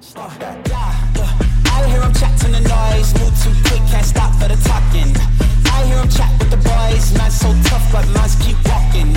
[0.00, 5.14] I hear him chat the noise, move too quick, can't stop for the talking.
[5.72, 9.12] I hear him chat with the boys, man so tough, but mans keep walking.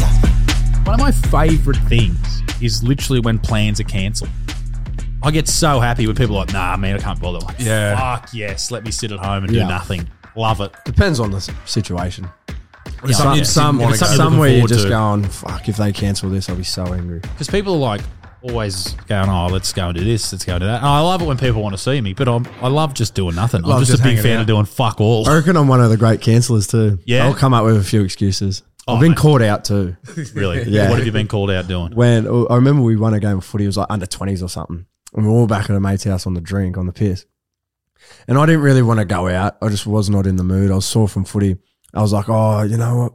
[0.85, 4.29] One of my favourite things is literally when plans are cancelled.
[5.23, 7.39] I get so happy when people are like, nah, man, I can't bother.
[7.39, 7.95] Like, Yeah.
[7.95, 9.63] Fuck yes, let me sit at home and Yeah.
[9.63, 10.07] do nothing.
[10.35, 10.73] Love it.
[10.83, 12.27] Depends on the s- situation.
[13.05, 13.43] Yeah, Some, yeah.
[13.43, 16.29] some, If it's something you're somewhere you're just forward going, oh, fuck, if they cancel
[16.31, 17.19] this, I'll be so angry.
[17.19, 18.01] Because people are like
[18.43, 20.77] always going, oh, let's go and do this, let's go and do that.
[20.77, 23.15] And I love it when people want to see me, but I'm, I love just
[23.15, 23.63] doing nothing.
[23.63, 24.41] I'm just, just a big fan out.
[24.41, 25.27] of doing fuck all.
[25.27, 26.99] I reckon I'm one of the great cancellers too.
[27.05, 27.25] Yeah?
[27.25, 28.63] I'll come up with a few excuses.
[28.87, 29.17] Oh, I've been mate.
[29.17, 29.95] caught out too.
[30.33, 30.63] really?
[30.71, 30.89] Yeah.
[30.89, 31.95] What have you been called out doing?
[31.95, 34.43] When oh, I remember we won a game of footy, it was like under 20s
[34.43, 34.85] or something.
[35.13, 37.25] And we were all back at a mate's house on the drink, on the piss.
[38.27, 39.57] And I didn't really want to go out.
[39.61, 40.71] I just was not in the mood.
[40.71, 41.57] I was sore from footy.
[41.93, 43.13] I was like, oh, you know what?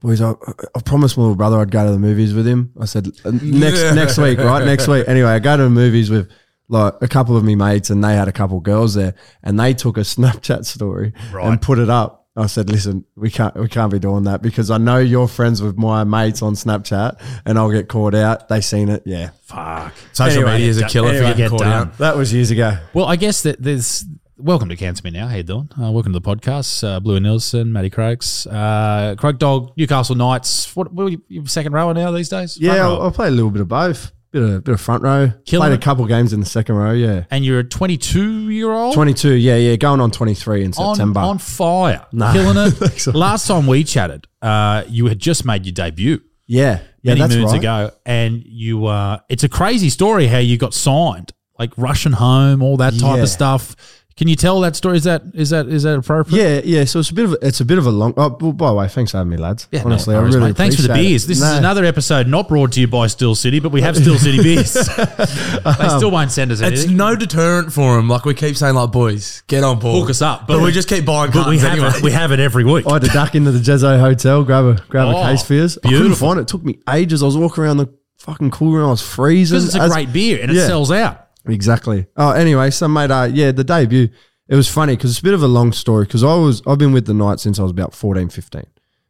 [0.00, 2.72] Boys, I, I promised my little brother I'd go to the movies with him.
[2.80, 4.64] I said, "Uh, next next week, right?
[4.64, 5.08] Next week.
[5.08, 6.30] Anyway, I go to the movies with
[6.68, 9.74] like a couple of me mates and they had a couple girls there and they
[9.74, 11.46] took a Snapchat story Right.
[11.48, 12.26] and put it up.
[12.36, 15.60] I said, listen, we can't we can't be doing that because I know you're friends
[15.60, 18.48] with my mates on Snapchat and I'll get caught out.
[18.48, 19.02] They seen it.
[19.04, 19.30] Yeah.
[19.46, 19.92] Fuck.
[20.12, 21.18] Social Anyway, media is a killer done.
[21.18, 21.88] for Anyway, getting get caught done.
[21.88, 21.98] out.
[21.98, 22.78] That was years ago.
[22.94, 24.04] Well, I guess that there's.
[24.38, 25.26] Welcome to Cancel Me Now.
[25.26, 25.68] How you doing?
[25.80, 26.86] Uh, welcome to the podcast.
[26.86, 30.74] Uh, Blue and Nielsen, Matty Croaks, uh, Croak Dog, Newcastle Knights.
[30.76, 32.56] What, what are you, you second rower now these days?
[32.56, 32.86] Front Yeah?
[32.86, 34.12] I'll, play a little bit of both.
[34.30, 35.32] Bit of bit of front row.
[35.46, 35.82] Killing Played it.
[35.82, 36.92] a couple games in the second row.
[36.92, 37.24] Yeah.
[37.30, 41.20] and you're a 22 year old 22, yeah, yeah, going on 23 in on, September.
[41.20, 42.70] on fire, killing it.
[42.72, 43.06] Thanks.
[43.06, 47.34] Last time we chatted, uh, you had just made your debut yeah, yeah, many that's
[47.34, 47.58] moons right.
[47.58, 48.84] ago, and you.
[48.86, 53.16] Uh, it's a crazy story how you got signed, like Russian home, all that type
[53.16, 53.22] Yeah.
[53.22, 53.76] of stuff.
[54.18, 54.96] Can you tell that story?
[54.96, 56.64] Is that is that is that appropriate?
[56.64, 56.84] Yeah, yeah.
[56.86, 58.14] So it's a bit of a, it's a bit of a long.
[58.16, 59.68] Oh, well, by the way, thanks for having me, lads.
[59.70, 60.56] Yeah, no Honestly, worries, I really mate.
[60.56, 61.10] Thanks for the appreciate it.
[61.10, 61.26] beers.
[61.28, 64.18] This is another episode not brought to you by Steel City, but we have Steel
[64.18, 64.72] City beers.
[64.74, 68.08] they still won't send us It's no deterrent for them.
[68.08, 70.48] Like we keep saying, like boys, get on board, Hook us up.
[70.48, 71.90] But, we just keep buying but we have anyway.
[71.94, 72.02] it.
[72.02, 72.88] We have it every week.
[72.88, 75.54] I had to duck into the Jezzo Hotel, grab a grab Oh, a case for
[75.54, 75.78] yours.
[75.78, 76.26] I couldn't beautiful.
[76.26, 76.42] find it.
[76.42, 77.22] It took me ages.
[77.22, 77.86] I was walking around the
[78.16, 78.86] fucking cool room.
[78.88, 79.54] I was freezing.
[79.58, 80.66] Because it's a As- great beer and it Yeah.
[80.66, 81.27] sells out.
[81.48, 82.06] Exactly.
[82.16, 84.08] Oh, anyway, so mate, uh, yeah, the debut.
[84.48, 86.78] It was funny because it's a bit of a long story because I was I've
[86.78, 88.62] been with the Knights since I was about 14, 15.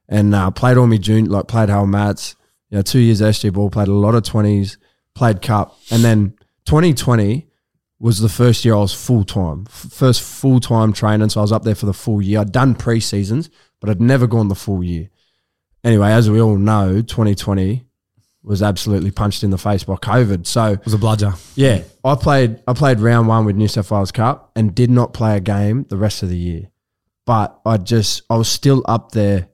[0.09, 2.35] and uh, played all my junior like played Harold Matts.
[2.71, 4.79] You know, two years SG ball, played a lot of twenties,
[5.15, 6.35] played cup, and then
[6.67, 7.47] 2020
[8.01, 11.31] was the first year I was full time, first full time training.
[11.31, 12.41] So I was up there for the full year.
[12.41, 13.49] I'd done pre seasons,
[13.81, 15.09] but I'd never gone the full year.
[15.85, 17.85] Anyway, as we all know, 2020
[18.43, 20.47] was absolutely punched in the face by COVID.
[20.47, 21.35] So It was a bludger.
[21.55, 22.61] yeah, I played.
[22.67, 25.85] I played round one with New South Wales Cup and did not play a game
[25.89, 26.71] the rest of the year.
[27.27, 29.49] But I just I was still up there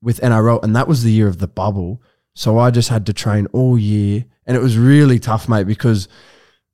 [0.00, 2.00] with NRL, and that was the year of the bubble.
[2.34, 6.08] So I just had to train all year, and it was really tough, mate, because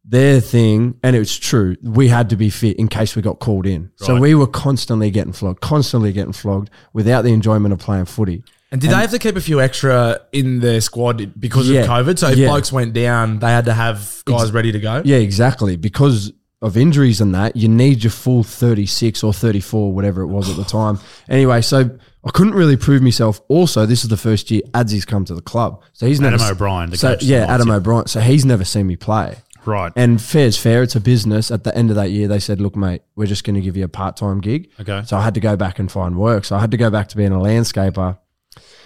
[0.04, 3.66] their thing, and it's true, we had to be fit in case we got called
[3.66, 3.90] in.
[3.96, 8.44] So we were constantly getting flogged, constantly getting flogged without the enjoyment of playing footy.
[8.72, 11.82] And did they have to keep a few extra in their squad because Yeah.
[11.82, 12.18] of COVID?
[12.18, 12.48] So if Yeah.
[12.48, 15.02] blokes went down, they had to have guys ready to go.
[15.04, 15.76] Yeah, exactly.
[15.76, 16.32] Because
[16.62, 20.56] of injuries and that, you need your full 36 or 34, whatever it was at
[20.56, 20.98] the time.
[21.28, 21.90] Anyway, so
[22.24, 23.40] I couldn't really prove myself.
[23.48, 25.80] Also, this is the first year Adsy's come to the club.
[25.92, 27.74] So he's Adam never O'Brien, the So coach yeah, Adam yeah.
[27.76, 28.06] O'Brien.
[28.08, 29.36] So he's never seen me play.
[29.64, 29.92] Right.
[29.96, 30.82] And fair's fair.
[30.82, 31.50] It's a business.
[31.50, 33.76] At the end of that year, they said, look, mate, we're just going to give
[33.76, 34.68] you a part time gig.
[34.80, 35.02] Okay.
[35.06, 36.44] So I had to go back and find work.
[36.44, 38.16] So I had to go back to being a landscaper.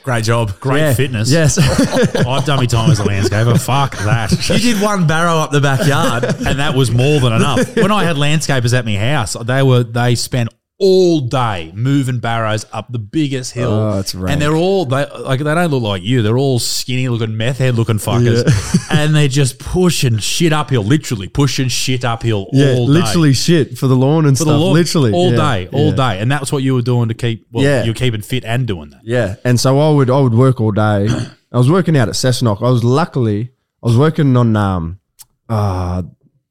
[0.02, 0.58] Great job.
[0.60, 0.94] Great Yeah.
[0.94, 1.30] fitness.
[1.30, 1.58] Yes.
[2.26, 3.60] I've done my time as a landscaper.
[3.60, 4.32] Fuck that.
[4.48, 6.24] You did one barrow up the backyard.
[6.24, 7.76] and that was more than enough.
[7.76, 10.48] When I had landscapers at my house, they were they spent
[10.82, 13.70] all day moving barrows up the biggest hill.
[13.70, 14.32] Oh, it's rank.
[14.32, 16.22] and they're all they like they don't look like you.
[16.22, 18.44] They're all skinny looking meth head looking fuckers,
[18.90, 20.82] and they're just pushing shit uphill.
[20.82, 22.92] Literally pushing shit uphill yeah, all day.
[22.94, 24.58] literally shit for the lawn and For stuff.
[24.60, 25.12] lawn, literally.
[25.12, 25.36] all Yeah,
[25.66, 25.96] day, all yeah.
[26.14, 27.46] day, and that's what you were doing to keep.
[27.52, 27.84] Well, Yeah.
[27.84, 29.00] you're keeping fit and doing that.
[29.04, 31.08] Yeah, and so I would I would work all day.
[31.52, 32.62] I was working out at Cessnock.
[32.66, 33.50] I was luckily
[33.82, 34.98] I was working on um
[35.48, 36.02] uh,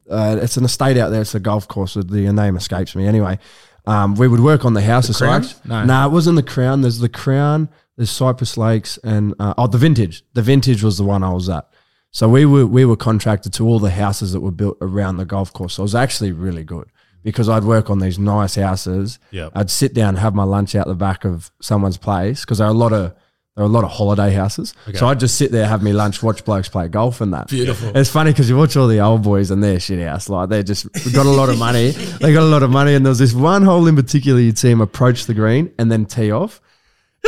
[0.10, 1.22] uh it's an estate out there.
[1.22, 1.96] It's a golf course.
[1.96, 3.08] The name escapes me.
[3.08, 3.40] Anyway,
[3.86, 5.18] um, we would work on the houses.
[5.18, 5.46] so Crown?
[5.66, 5.86] No.
[5.86, 6.82] nah, it wasn't the Crown.
[6.82, 7.70] There's the Crown.
[7.98, 10.24] There's Cypress Lakes and uh, oh the Vintage.
[10.34, 11.68] The Vintage was the one I was at.
[12.12, 15.26] So we were we were contracted to all the houses that were built around the
[15.26, 15.76] golf course.
[15.76, 16.90] So it was actually really good
[17.24, 19.20] because I'd work on these nice houses.
[19.32, 19.52] Yep.
[19.56, 22.68] I'd sit down and have my lunch out the back of someone's place because there
[22.68, 23.14] are a lot of
[23.60, 24.74] there are a lot of holiday houses.
[24.94, 27.50] So I'd just sit there, have me lunch, watch blokes play golf and that.
[27.50, 27.92] Beautiful.
[27.94, 30.30] It's funny because you watch all the old boys and they're shit house.
[30.30, 31.92] Like they just got a lot of money.
[32.22, 32.94] They got a lot of money.
[32.94, 35.92] And there was this one hole in particular you'd see them approach the green and
[35.92, 36.62] then tee off.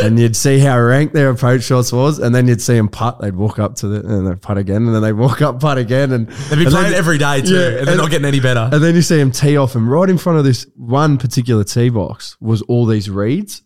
[0.01, 3.19] And you'd see how rank their approach shots was, and then you'd see them putt.
[3.19, 5.77] They'd walk up to the and they'd putt again, and then they'd walk up, putt
[5.77, 8.25] again, and they'd be playing then- every day too, Yeah, and they're and- not getting
[8.25, 8.69] any better.
[8.72, 11.66] and then you see him tee off, and right in front of this one particular
[11.66, 13.63] tee box was all these reeds.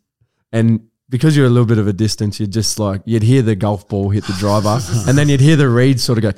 [0.52, 3.56] And because you're a little bit of a distance, you'd just like, you'd hear the
[3.56, 6.32] golf ball hit the driver, and then you'd hear the reeds sort of go,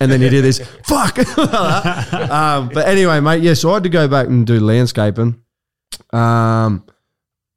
[0.00, 1.18] and then you'd hear this, fuck.
[1.38, 5.42] um, but anyway, mate, yeah, so I had to go back and do landscaping.
[6.12, 6.84] Um,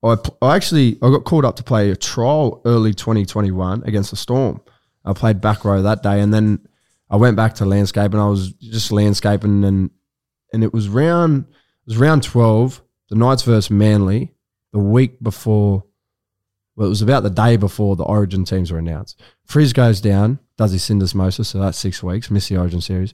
[0.04, 4.18] I, I actually I got called up to play a trial early 2021 against the
[4.18, 4.62] Storm.
[5.06, 6.68] I played back row that day, and then
[7.10, 8.20] I went back to landscaping.
[8.20, 9.90] I was just landscaping, and
[10.54, 12.82] and it was round it was round 12.
[13.10, 14.34] The Knights versus Manly.
[14.72, 15.84] The week before,
[16.76, 19.22] well, it was about the day before the Origin teams were announced.
[19.46, 23.14] Frizz goes down, does his syndesmosis, so that's six weeks, missed the Origin series.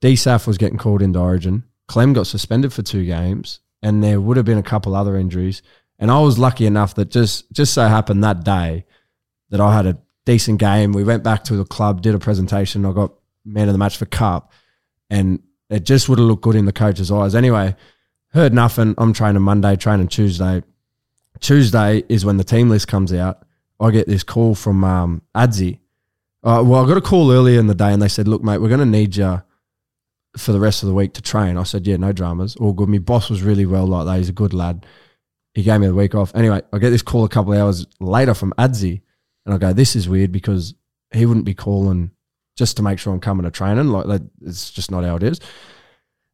[0.00, 1.64] DSAF was getting called into Origin.
[1.86, 5.62] Clem got suspended for two games, and there would have been a couple other injuries.
[5.98, 8.86] And I was lucky enough that just just so happened that day
[9.50, 10.92] that I had a decent game.
[10.92, 12.86] We went back to the club, did a presentation.
[12.86, 13.12] I got
[13.44, 14.52] man of the match for Cup,
[15.10, 17.34] and it just would have looked good in the coach's eyes.
[17.34, 17.76] Anyway,
[18.28, 18.94] heard nothing.
[18.96, 20.62] I'm training Monday, training Tuesday.
[21.40, 23.44] Tuesday is when the team list comes out.
[23.80, 25.78] I get this call from um, Adzi.
[26.42, 28.58] Uh, well, I got a call earlier in the day, and they said, "Look, mate,
[28.58, 29.42] we're going to need you
[30.36, 32.88] for the rest of the week to train." I said, "Yeah, no dramas, all good."
[32.88, 34.18] My boss was really well like that.
[34.18, 34.86] He's a good lad.
[35.54, 36.34] He gave me the week off.
[36.34, 39.00] Anyway, I get this call a couple of hours later from Adzi,
[39.44, 40.74] and I go, "This is weird because
[41.12, 42.10] he wouldn't be calling
[42.56, 43.88] just to make sure I'm coming to training.
[43.88, 45.40] Like, that, it's just not how it is."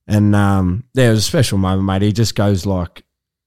[0.08, 2.02] And um, yeah, it was a special moment, mate.
[2.02, 3.04] He just goes like,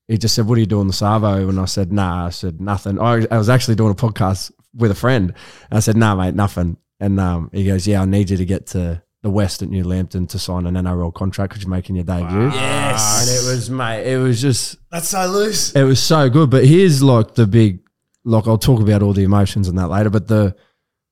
[0.10, 2.60] he just said, "What are you doing the Savo?" And I said, "Nah." I said,
[2.60, 5.34] "Nothing." I, I was actually doing a podcast with a friend.
[5.70, 8.46] And I said, "Nah, mate, nothing." And um, he goes, "Yeah, I need you to
[8.46, 11.96] get to the West at New Lambton to sign an NRL contract because you're making
[11.96, 13.22] your debut." Yes.
[13.22, 15.76] And it was, mate, it was just, That's so loose.
[15.76, 16.50] it was so good.
[16.50, 17.82] But here's like the big,
[18.24, 20.10] like I'll talk about all the emotions and that later.
[20.10, 20.56] But the,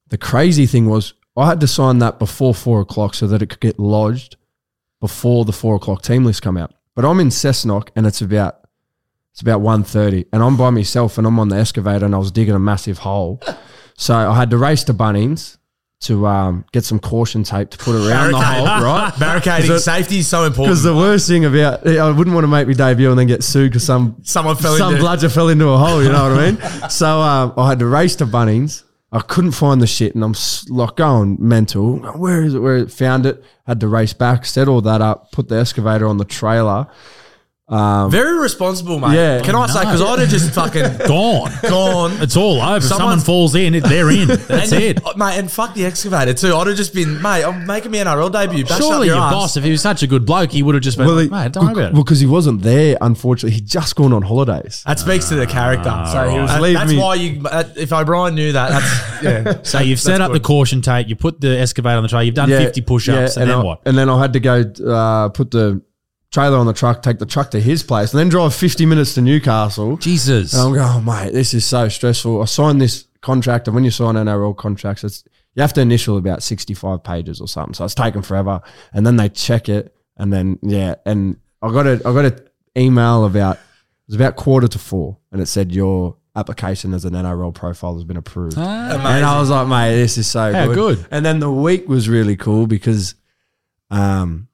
[0.09, 3.47] the crazy thing was, I had to sign that before four o'clock so that it
[3.49, 4.37] could get lodged
[4.99, 6.73] before the four o'clock team list come out.
[6.95, 8.66] But I'm in Cessnock and it's about
[9.37, 12.31] it's about 1.30 and I'm by myself and I'm on the excavator and I was
[12.31, 13.39] digging a massive hole.
[13.95, 15.57] So I had to race to Bunnings
[15.99, 19.13] to um, get some caution tape to put around the hole, right?
[19.19, 20.69] Barricading Because safety is so important.
[20.69, 23.43] Because the worst thing about I wouldn't want to make me debut and then get
[23.43, 26.01] sued because some Someone fell some into bludger fell into a hole.
[26.01, 26.89] You know what I mean?
[26.89, 28.85] So um, I had to race to Bunnings.
[29.11, 30.33] I couldn't find the shit, and I'm
[30.67, 31.97] like going mental.
[32.17, 32.59] Where is it?
[32.59, 32.91] Where it?
[32.91, 33.43] Found it.
[33.67, 36.87] Had to race back, set all that up, put the excavator on the trailer.
[37.69, 39.15] Very responsible, mate.
[39.15, 39.41] Yeah.
[39.41, 39.81] Can I say?
[39.81, 41.51] Because I'd have just fucking Gone.
[41.63, 42.11] gone.
[42.21, 42.77] It's all over.
[42.77, 44.27] If Someone Someone's- falls in, it- they're in.
[44.47, 45.05] That's and, it.
[45.05, 45.37] uh, mate.
[45.37, 46.55] And fuck the excavator too.
[46.55, 47.43] I'd have just been, mate.
[47.43, 48.63] I'm making me NRL debut.
[48.63, 49.33] Bash up Surely your your ass.
[49.33, 51.51] boss, if he was such a good bloke, he would have just been like, mate,
[51.51, 52.05] don't worry about well, it.
[52.05, 52.97] because he wasn't there.
[53.01, 54.83] Unfortunately, he'd just gone on holidays.
[54.87, 55.91] That speaks to the character.
[56.11, 56.73] so he was leaving.
[56.75, 57.41] that's me- why you.
[57.45, 59.61] Uh, if O'Brien knew that, that's yeah.
[59.63, 62.23] So you've set That's up the caution tape, you put the excavator on the tray,
[62.23, 63.81] you've done 50 push ups, and, then I, what?
[63.85, 65.81] And then I had to go uh, put the
[66.31, 69.13] trailer on the truck, take the truck to his place, and then drive 50 minutes
[69.15, 69.97] to Newcastle.
[69.97, 70.53] Jesus.
[70.53, 72.41] And I'm going, oh, mate, this is so stressful.
[72.41, 75.23] I signed this contract, and when you sign NRL contracts, it's
[75.55, 77.73] you have to initial about 65 pages or something.
[77.73, 78.61] So it's taken forever.
[78.93, 82.39] And then they check it, and then yeah, and I got a I got an
[82.77, 83.61] email about it
[84.07, 88.03] was about quarter to four, and it said your application as an NRL profile has
[88.03, 88.57] been approved.
[88.57, 90.75] And I was like, mate, this is so How good.
[90.75, 91.07] good.
[91.09, 93.15] And then the week was really cool because
[93.89, 94.47] um,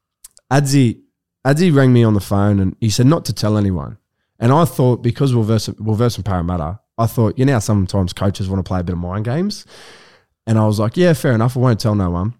[0.51, 1.01] Adzi,
[1.45, 3.97] Adzi rang me on the phone and he said not to tell anyone.
[4.39, 8.49] And I thought because we're versus, we're versus Parramatta, I thought, you know, sometimes coaches
[8.49, 9.65] want to play a bit of mind games.
[10.45, 11.55] And I was like, yeah, fair enough.
[11.55, 12.33] I won't tell no one.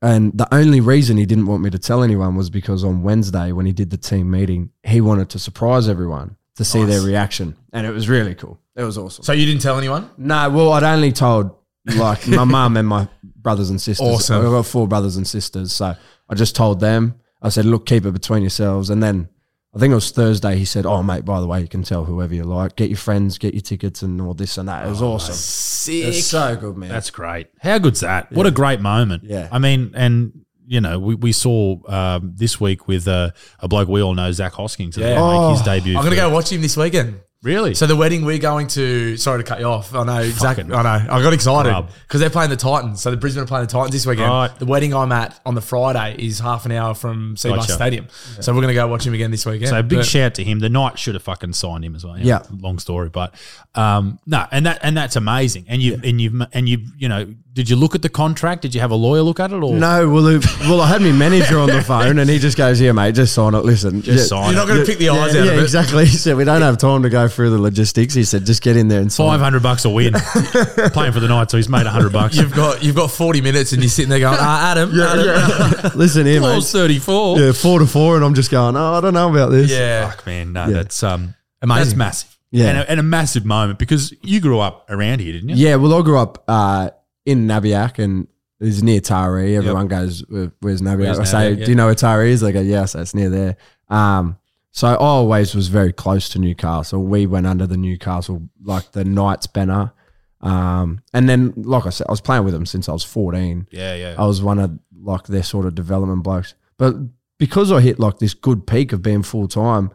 [0.00, 3.52] And the only reason he didn't want me to tell anyone was because on Wednesday,
[3.52, 7.56] when he did the team meeting, he wanted to surprise everyone to see their reaction.
[7.72, 8.60] And it was really cool.
[8.76, 9.24] It was awesome.
[9.24, 10.10] So you didn't tell anyone?
[10.16, 11.54] No, well, I'd only told
[11.84, 14.06] like my mum and my brothers and sisters.
[14.06, 14.44] Awesome.
[14.44, 15.72] I've got four brothers and sisters.
[15.72, 15.96] So
[16.28, 18.90] I just told them, I said, look, keep it between yourselves.
[18.90, 19.28] And then
[19.74, 22.04] I think it was Thursday, he said, oh, mate, by the way, you can tell
[22.04, 22.74] whoever you like.
[22.76, 24.86] Get your friends, get your tickets and all this and that.
[24.86, 25.34] It was awesome.
[25.34, 26.04] Sick.
[26.06, 26.88] It's so good, man.
[26.88, 27.48] That's great.
[27.60, 28.32] How good's that?
[28.32, 29.24] What a great moment.
[29.24, 29.48] Yeah.
[29.52, 30.32] I mean, and
[30.66, 33.30] you know, we, we saw um, this week with uh,
[33.60, 35.14] a bloke we all know, Zach Hoskins, Yeah.
[35.14, 35.96] well, make his Oh, debut.
[35.96, 37.20] I'm gonna go watch him this weekend.
[37.40, 37.74] Really?
[37.74, 39.16] So the wedding we're going to.
[39.16, 39.94] Sorry to cut you off.
[39.94, 40.64] I know exactly.
[40.74, 41.12] I know.
[41.12, 41.88] I got excited rub.
[42.02, 43.00] because they're playing the Titans.
[43.00, 44.28] So the Brisbane are playing the Titans this weekend.
[44.28, 44.58] Right.
[44.58, 47.72] The wedding I'm at on the Friday is half an hour from Cbus Gotcha.
[47.74, 48.08] Stadium.
[48.40, 49.68] So we're going to go watch him again this weekend.
[49.68, 50.58] So big But- shout to him.
[50.58, 52.18] The Knights should have fucking signed him as well.
[52.18, 52.42] Yeah.
[52.58, 53.32] long story, but
[53.76, 55.66] um, no, and that and that's amazing.
[55.68, 58.62] And you and you've and you you know, did you look at the contract?
[58.62, 61.02] Did you have a lawyer look at it or No, well, it- well, I had
[61.02, 63.64] my manager on the phone, and he just goes, "Yeah, mate, just sign it.
[63.64, 65.58] Listen, just yeah, sign You're not going to pick the eyes yeah, out yeah, of
[65.58, 65.62] it.
[65.64, 68.62] exactly." He said, "We don't have time to go through the logistics." He said, "Just
[68.62, 70.12] get in there and sign." Five hundred bucks a win,
[70.92, 72.36] playing for the night, so he's made hundred bucks.
[72.36, 75.90] You've got you've got 40 minutes and you're sitting there going, ah, Adam, Adam.
[75.98, 76.46] Listen here, mate.
[76.46, 77.40] Clause thirty four.
[77.40, 80.08] Yeah, four to four, and I'm just going, "Oh, I don't know about this." Yeah.
[80.10, 80.74] Fuck man, no, Yeah.
[80.74, 81.84] that's um, Amazing.
[81.84, 82.38] That's massive.
[82.50, 82.68] Yeah.
[82.70, 85.56] and a, and a massive moment because you grew up around here, didn't you?
[85.56, 86.88] Yeah, well, I grew up uh,
[87.28, 88.26] in Nabiac and
[88.60, 89.56] it's near Taree.
[89.56, 91.64] Everyone goes, "Where- "Where's Nabiac?" Where's I say, Nabiac?
[91.64, 93.56] "Do you know where Taree is?" They go, "Yes, that's near there."
[93.88, 94.36] Um,
[94.72, 97.02] so I always was very close to Newcastle.
[97.04, 99.92] We went under the Newcastle like the Knights banner,
[100.40, 103.66] um, and then like I said, I was playing with them since I was fourteen.
[103.70, 104.14] yeah, yeah.
[104.18, 106.54] I was one of like their sort of development blokes.
[106.76, 106.94] But
[107.38, 109.90] because I hit like this good peak of being full time,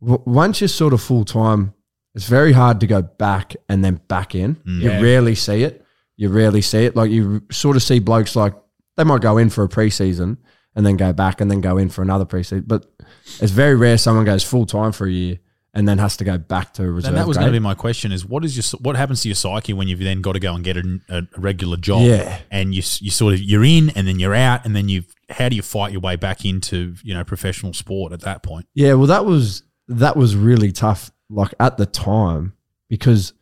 [0.00, 1.74] w- once you're sort of full time,
[2.14, 4.56] it's very hard to go back and then back in.
[4.64, 5.00] You Yeah.
[5.00, 5.84] rarely see it.
[6.20, 6.94] You rarely see it.
[6.94, 8.52] Like you sort of see blokes like
[8.98, 10.36] they might go in for a preseason
[10.76, 12.68] and then go back and then go in for another preseason.
[12.68, 12.84] But
[13.40, 15.38] it's very rare someone goes full time for a year
[15.72, 17.08] and then has to go back to reserve.
[17.08, 17.44] and that was grade.
[17.44, 19.88] going to be my question: is what is your what happens to your psyche when
[19.88, 22.02] you've then got to go and get a, a regular job?
[22.02, 22.38] Yeah.
[22.50, 25.48] and you you sort of you're in and then you're out and then you how
[25.48, 28.66] do you fight your way back into you know professional sport at that point?
[28.74, 31.10] Yeah, well, that was that was really tough.
[31.30, 32.52] Like at the time,
[32.90, 33.32] because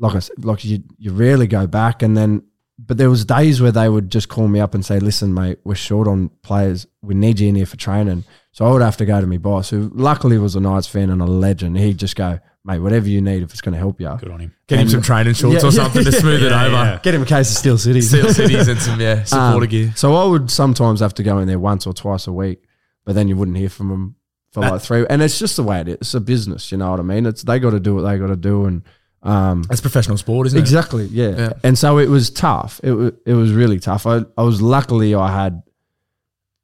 [0.00, 2.42] like I said, like you you rarely go back, and then
[2.78, 5.58] but there was days where they would just call me up and say, "Listen, mate,
[5.64, 6.86] we're short on players.
[7.02, 9.36] We need you in here for training." So I would have to go to my
[9.36, 11.78] boss, who luckily was a Knights fan and a legend.
[11.78, 14.40] He'd just go, "Mate, whatever you need, if it's going to help you, Good on
[14.40, 14.54] him.
[14.66, 16.74] Get him some training shorts Yeah, or yeah, something to smooth it yeah, over.
[16.74, 16.98] yeah.
[17.02, 19.92] get him a case of Steel Cities." Steel Cities and some, yeah, supporter Um, gear.
[19.94, 22.64] So I would sometimes have to go in there once or twice a week,
[23.04, 24.16] but then you wouldn't hear from them
[24.52, 25.04] for like three.
[25.10, 25.94] And it's just the way it is.
[25.96, 27.26] It's a business, you know what I mean?
[27.26, 28.82] It's they got to do what they got to do, and
[29.22, 30.60] um, That's professional sport, isn't it?
[30.62, 31.28] exactly, yeah.
[31.36, 31.52] Yeah.
[31.62, 32.80] And so it was tough.
[32.82, 34.06] It was it was really tough.
[34.06, 35.62] I I was luckily I had.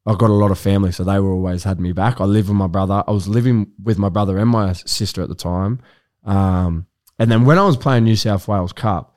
[0.08, 2.20] I got a lot of family, so they were always had me back.
[2.20, 3.02] I lived with my brother.
[3.08, 5.80] I was living with my brother and my sister at the time.
[6.24, 6.86] Um,
[7.18, 9.16] and then when I was playing New South Wales Cup,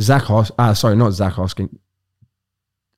[0.00, 1.76] Zach Hos- uh, sorry, not Zach Hoskin,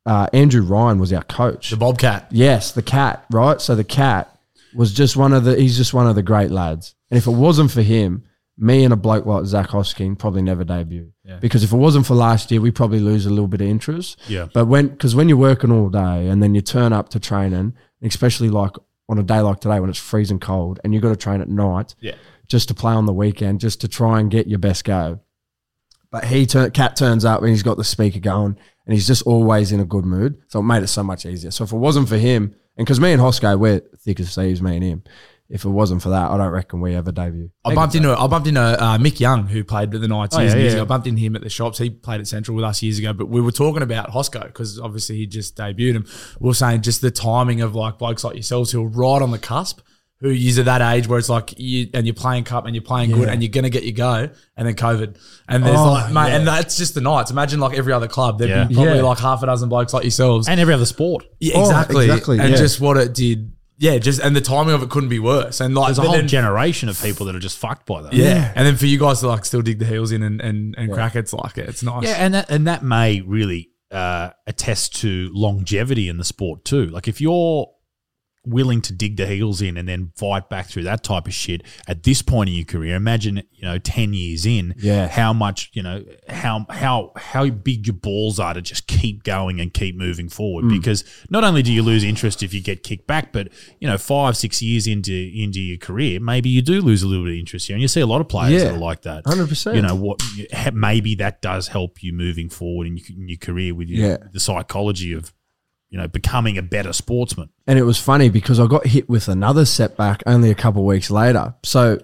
[0.04, 1.70] uh, Andrew Ryan was our coach.
[1.70, 2.26] The Bobcat.
[2.30, 3.58] Yes, the cat, right?
[3.60, 4.38] So the cat
[4.74, 6.94] was just one of the he's just one of the great lads.
[7.10, 8.24] And if it wasn't for him,
[8.60, 11.12] me and a bloke like Zach Hosking probably never debut.
[11.40, 14.18] Because if it wasn't for last year, we probably lose a little bit of interest.
[14.28, 14.48] Yeah.
[14.52, 17.72] But when because when you're working all day and then you turn up to training,
[18.02, 18.72] especially like
[19.08, 21.48] on a day like today when it's freezing cold and you've got to train at
[21.48, 22.14] night, Yeah.
[22.48, 25.20] just to play on the weekend, just to try and get your best go.
[26.10, 29.22] But he turn, cat turns up and he's got the speaker going and he's just
[29.22, 30.38] always in a good mood.
[30.48, 31.50] So it made it so much easier.
[31.52, 34.60] So if it wasn't for him, and because me and Hosco, we're thick as thieves,
[34.60, 35.02] me and him.
[35.52, 37.50] If it wasn't for that, I don't reckon we ever debut.
[37.64, 40.40] I bumped into I bumped into uh, Mick Young who played with the Knights Oh,
[40.40, 40.78] years yeah, and years yeah.
[40.78, 40.85] ago.
[40.85, 41.78] I bumped into him at the shops.
[41.78, 44.78] He played at Central with us years ago, but we were talking about Hosco because
[44.78, 46.07] obviously he just debuted him.
[46.38, 49.33] We were saying just the timing of like blokes like yourselves who are right on
[49.33, 49.80] the cusp,
[50.21, 52.85] who is at that age where it's like you and you're playing cup and you're
[52.85, 55.16] playing good and you're gonna get your go, and then COVID,
[55.49, 56.37] and there's Oh, like mate, yeah.
[56.37, 57.33] and that's just the Knights.
[57.33, 58.64] Imagine like every other club, there'd Yeah.
[58.66, 59.02] be probably Yeah.
[59.02, 60.47] like half a dozen blokes like yourselves.
[60.47, 61.25] And every other sport.
[61.40, 62.57] Yeah, Oh, exactly, exactly, and yeah.
[62.57, 63.50] just what it did.
[63.80, 65.60] Yeah, just and the timing of it couldn't be worse.
[65.60, 68.12] And like There's a whole then- generation of people that are just fucked by that.
[68.12, 68.52] yeah.
[68.54, 70.92] And then for you guys to like still dig the heels in and, and, and
[70.92, 71.68] crack it's like it.
[71.68, 72.04] It's nice.
[72.04, 76.87] Yeah, and that and that may really uh, attest to longevity in the sport too.
[76.87, 77.70] Like if you're
[78.47, 81.62] willing to dig the heels in and then fight back through that type of shit
[81.87, 85.09] at this point in your career, imagine you know ten years in, Yeah.
[85.09, 89.61] how much you know how how how big your balls are to just keep going
[89.61, 90.62] and keep moving forward.
[90.62, 90.70] Hmm.
[90.70, 93.99] Because not only do you lose interest if you get kicked back, but you know
[93.99, 97.38] five six years into into your career, maybe you do lose a little bit of
[97.38, 98.68] interest here, and you see a lot of players Yeah.
[98.70, 99.25] that are like that.
[99.25, 99.75] 100%.
[99.76, 100.23] You know what?
[100.73, 104.16] Maybe that does help you moving forward in your, in your career with your, Yeah.
[104.32, 105.32] the psychology of
[105.90, 107.50] you know becoming a better sportsman.
[107.66, 111.11] And it was funny because I got hit with another setback only a couple weeks
[111.11, 111.54] later.
[111.64, 111.99] So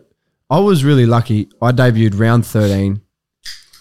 [0.51, 1.49] I was really lucky.
[1.63, 3.01] I debuted round 13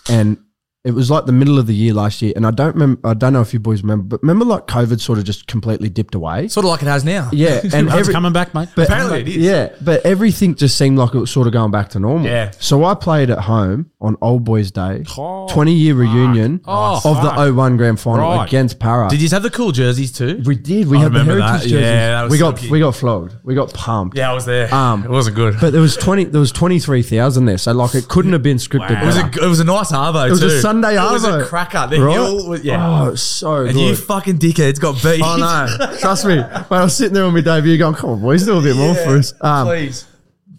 [0.10, 0.38] and
[0.86, 3.08] it was like the middle of the year last year, and I don't remember.
[3.08, 5.90] I don't know if you boys remember, but remember like COVID sort of just completely
[5.90, 6.48] dipped away.
[6.48, 7.30] Sort of like it has now.
[7.34, 8.70] Yeah, and It's every, coming back, mate.
[8.76, 9.36] but Apparently it is.
[9.38, 12.28] Yeah, but everything just seemed like it was sort of going back to normal.
[12.28, 12.52] Yeah.
[12.60, 17.04] So I played at home on Old Boys Day, Oh, twenty year reunion Oh, of
[17.04, 17.36] fuck.
[17.36, 18.48] the 01 Grand Final Right.
[18.48, 19.10] against Para.
[19.10, 20.42] Did you have the cool jerseys too?
[20.46, 20.88] we did.
[20.88, 21.70] We I had the remember heritage that.
[21.70, 21.82] jerseys.
[21.82, 23.36] Yeah, that was we got so we got flogged.
[23.44, 24.16] We got pumped.
[24.18, 24.72] yeah, I was there.
[24.74, 25.56] Um, it wasn't good.
[25.60, 26.26] But there was twenty.
[26.26, 27.58] There was twenty three thousand there.
[27.58, 28.92] So like it couldn't have been scripted.
[28.92, 29.02] Wow.
[29.02, 30.28] it was a it was a nice arvo.
[30.28, 30.48] It was too.
[30.48, 31.48] a Sunday It was a arvo.
[31.48, 31.88] cracker.
[31.90, 32.14] The Right?
[32.14, 33.02] hill was, yeah.
[33.10, 33.80] Oh, so and good.
[33.90, 35.22] you fucking dickheads got beat.
[35.24, 35.98] Oh no!
[36.00, 36.38] Trust me.
[36.38, 38.76] When I was sitting there on my debut, going, "Come on, boys, do a bit
[38.76, 40.06] more for us." Um, Please.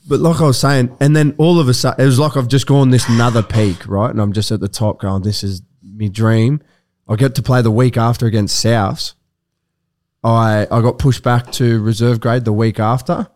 [0.09, 2.49] but like I was saying, and then all of a sudden, it was like I've
[2.49, 4.11] just gone this another peak, right?
[4.11, 6.61] And I'm just at the top, going, "This is me dream."
[7.09, 9.15] I get to play the week after against Souths.
[10.25, 13.29] I I got pushed back to reserve grade the week after.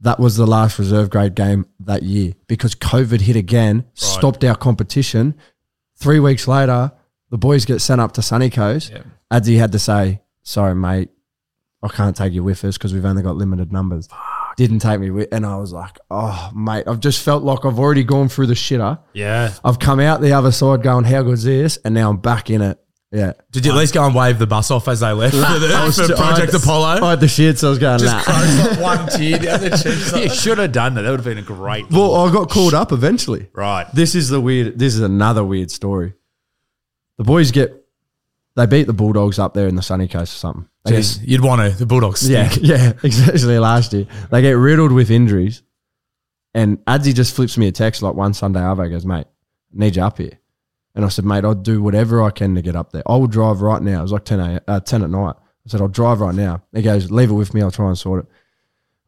[0.00, 4.56] That was the last reserve grade game that year because COVID hit again, stopped our
[4.56, 5.36] competition.
[6.02, 6.90] Three weeks later,
[7.30, 8.92] the boys get sent up to Sunny Coast.
[9.32, 11.10] Adzi had to say, "Sorry, mate,
[11.80, 14.08] I can't take you with us because we've only got limited numbers."
[14.56, 17.78] Didn't take me with, and I was like, "Oh, mate, I've just felt like I've
[17.78, 18.98] already gone through the shitter.
[19.14, 19.52] Yeah.
[19.64, 22.60] I've come out the other side going, how good's this?" And now I'm back in
[22.60, 22.78] it.
[23.14, 25.40] Yeah, Did you at least go and wave the bus off as they left for,
[25.40, 27.04] the, I was for st- I Project had- Apollo?
[27.06, 28.22] I had the shit, so I was going, Just nah.
[28.22, 30.16] close like one tear down the cheeks.
[30.16, 31.02] You should have done that.
[31.02, 31.90] That would have been a great.
[31.90, 33.48] Well, I got called up eventually.
[33.52, 33.86] right.
[33.92, 34.78] This is the weird.
[34.78, 36.14] This is another weird story.
[37.18, 37.84] The boys get,
[38.56, 40.68] they beat the Bulldogs up there in the sunny coast or something.
[40.86, 41.78] They Jeez, you'd want to.
[41.78, 42.66] The Bulldogs Yeah, stink.
[42.66, 44.06] yeah, especially last year.
[44.30, 45.62] They get riddled with injuries.
[46.54, 49.26] And Adzi just flips me a text like one Sunday Arvo goes, mate,
[49.70, 50.38] need you up here.
[50.94, 53.02] And I said, mate, I'll do whatever I can to get up there.
[53.06, 54.00] I will drive right now.
[54.00, 55.36] It was like 10, a, uh, 10 at night.
[55.38, 56.62] I said, I'll drive right now.
[56.72, 57.62] He goes, leave it with me.
[57.62, 58.30] I'll try and sort it.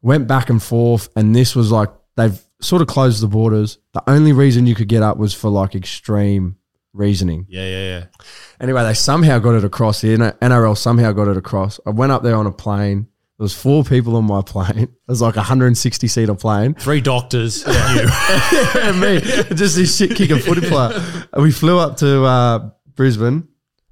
[0.01, 1.09] Went back and forth.
[1.15, 3.77] And this was like, they've sort of closed the borders.
[3.93, 6.57] The only reason you could get up was for like extreme
[6.93, 7.45] reasoning.
[7.49, 8.05] Yeah, yeah, yeah.
[8.59, 10.01] Anyway, they somehow got it across.
[10.01, 11.79] The NRL somehow got it across.
[11.85, 13.07] I went up there on a plane.
[13.37, 14.77] There was four people on my plane.
[14.77, 16.73] It was like a 160 seater plane.
[16.75, 17.63] Three doctors.
[17.67, 18.09] and you.
[18.81, 19.19] and me,
[19.55, 21.01] just this shit kicking footy player.
[21.33, 23.47] And we flew up to uh, Brisbane,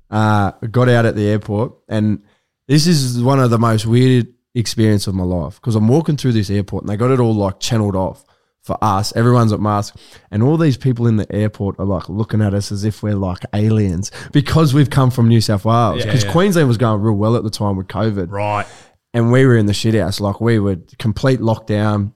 [0.09, 2.23] uh, got out at the airport, and
[2.67, 6.33] this is one of the most weird experience of my life because I'm walking through
[6.33, 8.23] this airport and they got it all like channeled off
[8.61, 9.13] for us.
[9.15, 9.95] Everyone's at mask,
[10.31, 13.15] and all these people in the airport are like looking at us as if we're
[13.15, 16.03] like aliens because we've come from New South Wales.
[16.05, 18.65] Because Queensland was going real well at the time with COVID right.
[19.13, 22.13] And we were in the shit house, like we were complete lockdown.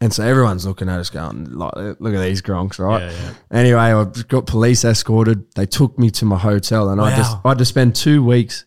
[0.00, 3.02] And so everyone's looking at us going, like, look at these gronks, right?
[3.02, 3.34] Yeah, yeah.
[3.52, 5.52] Anyway, I got police escorted.
[5.54, 8.64] They took me to my hotel and I just I had to spend two weeks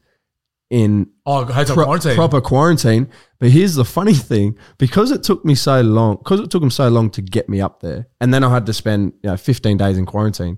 [0.69, 2.15] in Oh, hotel pro- quarantine.
[2.15, 3.09] proper quarantine.
[3.39, 6.71] But here's the funny thing: because it took me so long, because it took them
[6.71, 9.37] so long to get me up there, and then I had to spend you know
[9.37, 10.57] 15 days in quarantine.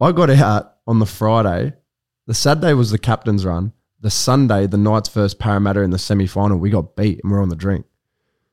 [0.00, 1.72] I got out on the Friday.
[2.26, 3.72] The Saturday was the captain's run.
[4.04, 7.40] The Sunday, the Knights first Parramatta in the semi final, we got beat and we're
[7.40, 7.86] on the drink.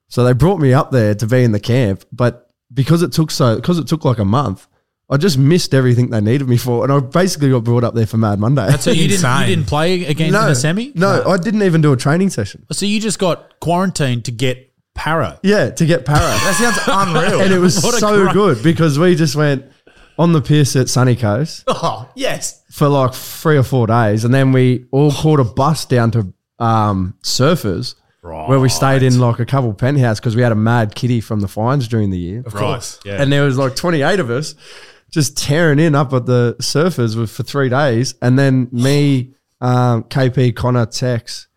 [0.07, 3.31] So they brought me up there to be in the camp, but because it took
[3.31, 4.65] so because it took like a month,
[5.09, 8.05] I just missed everything they needed me for, and I basically got brought up there
[8.05, 8.71] for Mad Monday.
[8.79, 9.41] So you didn't, Insane.
[9.41, 10.93] you didn't play against no the semi?
[10.95, 12.65] No, I didn't even do a training session.
[12.71, 15.37] So you just got quarantined to get para.
[15.43, 16.19] Yeah, to get para.
[16.19, 17.41] That sounds unreal.
[17.41, 19.65] and it was so great- good because we just went
[20.21, 22.61] on the pier at Sunny Coast oh, yes.
[22.69, 26.33] for like three or four days, and then we all caught a bus down to
[26.59, 30.93] um, Surfers, where we stayed in like a couple penthouse because we had a mad
[30.93, 32.61] kitty from the fines during the year, Of Right.
[32.61, 32.99] course.
[33.03, 33.21] Yeah.
[33.21, 34.53] and there was like twenty eight of us
[35.09, 40.03] just tearing in up at the Surfers with, for three days, and then me, um,
[40.03, 41.47] KP, Connor, Tex,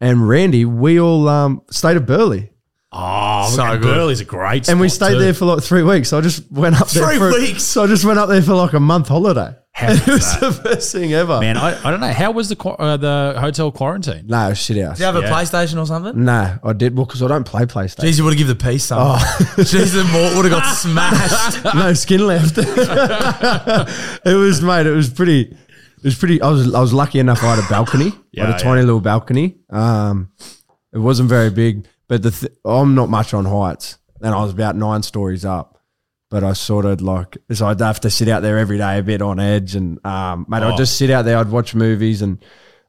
[0.00, 2.48] and Randy, we all um, stayed at Burleigh.
[2.96, 3.82] Oh, So so good.
[3.82, 5.18] Burleigh's a great And we stayed too.
[5.18, 6.10] there for like three weeks.
[6.10, 7.04] So I just went up there.
[7.06, 7.64] Three for, weeks?
[7.64, 9.54] So I just went up there for like a month holiday.
[9.72, 10.62] How it was was that?
[10.62, 11.40] the best thing ever.
[11.40, 12.12] Man, I, I don't know.
[12.12, 14.26] How was the uh, the hotel quarantine?
[14.28, 14.98] No, shit house.
[14.98, 15.30] Do you have a Yeah.
[15.32, 16.24] PlayStation or something?
[16.24, 18.04] Nah, I did well because I don't play PlayStation.
[18.04, 19.00] Jeez, you would have given the piece some.
[19.00, 19.16] Oh.
[19.56, 21.64] Jeez, the Mort would have got smashed.
[21.74, 22.56] no skin left.
[22.58, 24.86] it was mate.
[24.86, 25.40] It was pretty.
[25.42, 26.40] It was pretty.
[26.40, 27.42] I was I was lucky enough.
[27.42, 28.10] I had a balcony.
[28.12, 29.56] I Yeah, had a tiny little balcony.
[29.70, 30.30] Um,
[30.92, 34.52] it wasn't very big, but the th- I'm not much on heights, and I was
[34.52, 35.70] about nine stories up.
[36.30, 39.02] But I sort of like so I'd have to sit out there every day, a
[39.02, 40.70] bit on edge, and um, mate, Oh.
[40.70, 41.38] I'd just sit out there.
[41.38, 42.38] I'd watch movies and.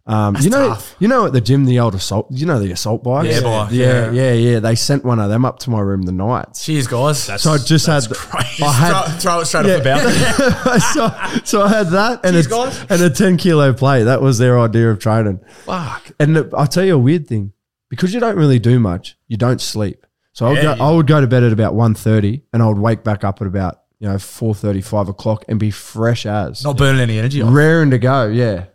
[0.08, 0.96] Um, you know, tough.
[1.00, 3.72] you know at the gym the old assault, you know the assault bikes, Yeah, bike,
[3.72, 4.12] yeah, yeah.
[4.12, 4.60] yeah, yeah.
[4.60, 6.64] They sent one of them up to my room the nights.
[6.64, 7.24] Cheers, guys.
[7.42, 8.64] So I just had, crazy.
[8.64, 10.80] I had, throw, throw it straight off the balcony.
[10.94, 12.86] so, so I had that and Cheers, a, guys.
[12.88, 14.04] and a 10 kilo plate.
[14.04, 15.40] That was their idea of training.
[15.64, 16.12] Fuck.
[16.20, 17.54] And I'll tell you a weird thing
[17.90, 20.06] because you don't really do much, you don't sleep.
[20.34, 22.68] So I would, Yeah, go, I would go to bed at about 1.30 and I
[22.68, 26.64] would wake back up at about you know, 4.30, 5 o'clock and be fresh as.
[26.64, 27.54] Not burning any energy off.
[27.54, 28.28] raring to go.
[28.28, 28.66] Yeah,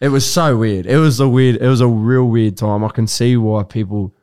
[0.00, 0.86] it was so weird.
[0.86, 1.56] It was a weird.
[1.56, 2.82] It was a real weird time.
[2.84, 4.14] I can see why people.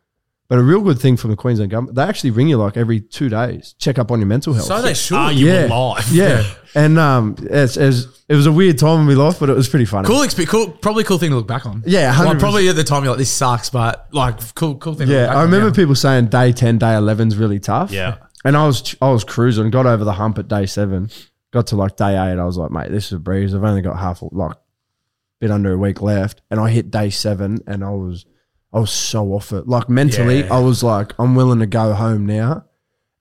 [0.51, 2.99] But a real good thing from the Queensland government, they actually ring you like every
[2.99, 4.65] two days, check up on your mental health.
[4.65, 5.15] So they should.
[5.15, 6.11] Are you yeah, alive?
[6.11, 6.43] Yeah,
[6.75, 9.69] and um, it's, it's, it was a weird time in my life, but it was
[9.69, 10.09] pretty funny.
[10.09, 11.83] Cool, exp- cool, probably cool thing to look back on.
[11.85, 12.39] Yeah, like 100%.
[12.41, 15.07] probably at the time you're like, this sucks, but like, cool, cool thing.
[15.07, 15.73] to look Yeah, back I on, remember yeah.
[15.73, 17.89] people saying day ten, day 11's really tough.
[17.91, 18.17] Yeah.
[18.43, 21.09] and I was I was cruising, got over the hump at day seven,
[21.51, 22.37] got to like day eight.
[22.37, 23.55] I was like, mate, this is a breeze.
[23.55, 24.57] I've only got half like
[25.39, 28.25] bit under a week left, and I hit day seven, and I was
[28.73, 29.67] I was so off it.
[29.67, 30.53] Like mentally, Yeah.
[30.55, 32.65] I was like, I'm willing to go home now,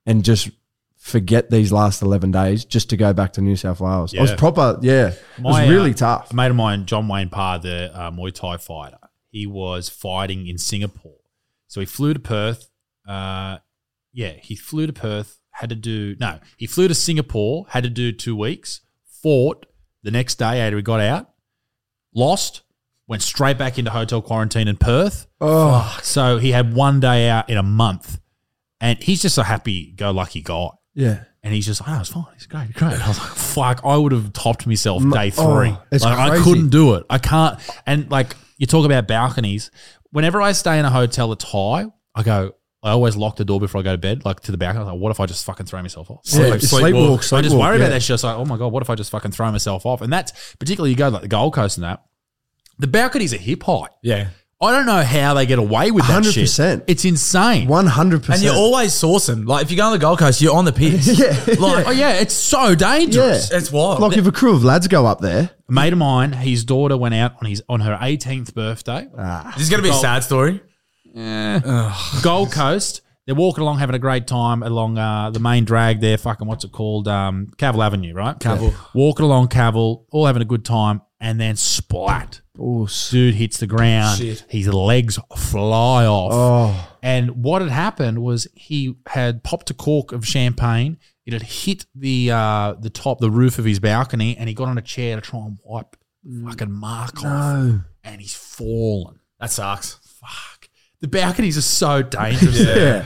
[0.05, 0.49] and just
[0.97, 4.15] forget these last eleven days just to go back to New South Wales.
[4.15, 6.31] I was proper, yeah, it was really uh, tough.
[6.31, 10.47] A mate of mine, John Wayne Parr, the uh, Muay Thai fighter, he was fighting
[10.47, 11.17] in Singapore.
[11.67, 12.69] So he flew to Perth.
[13.07, 13.57] Uh,
[14.13, 17.89] yeah, he flew to Perth, had to do, no, he flew to Singapore, had to
[17.89, 19.65] do two weeks, fought
[20.03, 21.29] the next day after he got out,
[22.13, 22.61] lost,
[23.07, 25.27] went straight back into hotel quarantine in Perth.
[25.39, 28.19] Oh, So he had one day out in a month.
[28.79, 30.69] And he's just a happy go lucky guy.
[30.93, 31.23] yeah.
[31.43, 32.25] And he's just like, oh, it's fine.
[32.35, 32.93] It's great, great.
[33.03, 35.75] I was like, fuck, I would have topped myself day oh, three.
[35.91, 36.43] it's like, I crazy.
[36.43, 37.05] couldn't do it.
[37.09, 37.59] I can't.
[37.87, 39.71] And like, you talk about balconies.
[40.11, 42.51] Whenever I stay in a hotel that's high, I go,
[42.83, 44.81] I always lock the door before I go to bed, like to the balcony.
[44.81, 46.19] I was like, what if I just fucking throw myself off?
[46.25, 47.85] Yeah, Like, sleepwalk, I just worry yeah.
[47.85, 48.13] about that shit.
[48.13, 50.01] It's like, oh my God, what if I just fucking throw myself off?
[50.01, 52.03] And that's particularly you go like the Gold Coast and that.
[52.81, 53.91] The balconies are hip height.
[54.01, 54.29] Yeah.
[54.59, 56.45] I don't know how they get away with that shit.
[56.45, 56.83] 100%.
[56.87, 57.67] It's insane.
[57.67, 58.37] One hundred percent.
[58.37, 59.47] And you're always sourcing.
[59.47, 61.07] Like, if you go on the Gold Coast, you're on the piss.
[61.19, 63.49] yeah, Like, Oh yeah, it's so dangerous.
[63.51, 63.57] Yeah.
[63.57, 63.99] it's wild.
[63.99, 66.95] like if a crew of lads go up there, A mate of mine, his daughter
[66.97, 69.07] went out on his on her 18th birthday.
[69.55, 70.61] this is going to be a sad story.
[71.13, 71.95] Yeah.
[72.23, 73.01] Gold Coast.
[73.27, 76.17] They're walking along, having a great time along uh, the main drag there.
[76.17, 77.07] Fucking what's it called?
[77.07, 78.37] Um, Cavill Avenue, right?
[78.37, 78.73] Cavill.
[78.95, 82.41] Walking along Cavill, all having a good time, and then splat.
[82.59, 84.17] oh, Dude hits the ground.
[84.19, 84.43] Shit.
[84.49, 86.31] His legs fly off.
[86.33, 90.97] oh, And what had happened was he had popped a cork of champagne.
[91.25, 94.67] It had hit the uh, the top, the roof of his balcony, and he got
[94.67, 97.75] on a chair to try and wipe the fucking mark off.
[98.03, 99.19] And he's fallen.
[99.39, 99.99] That sucks.
[100.19, 100.67] Fuck.
[100.99, 102.59] The balconies are so dangerous.
[102.65, 103.05] Yeah.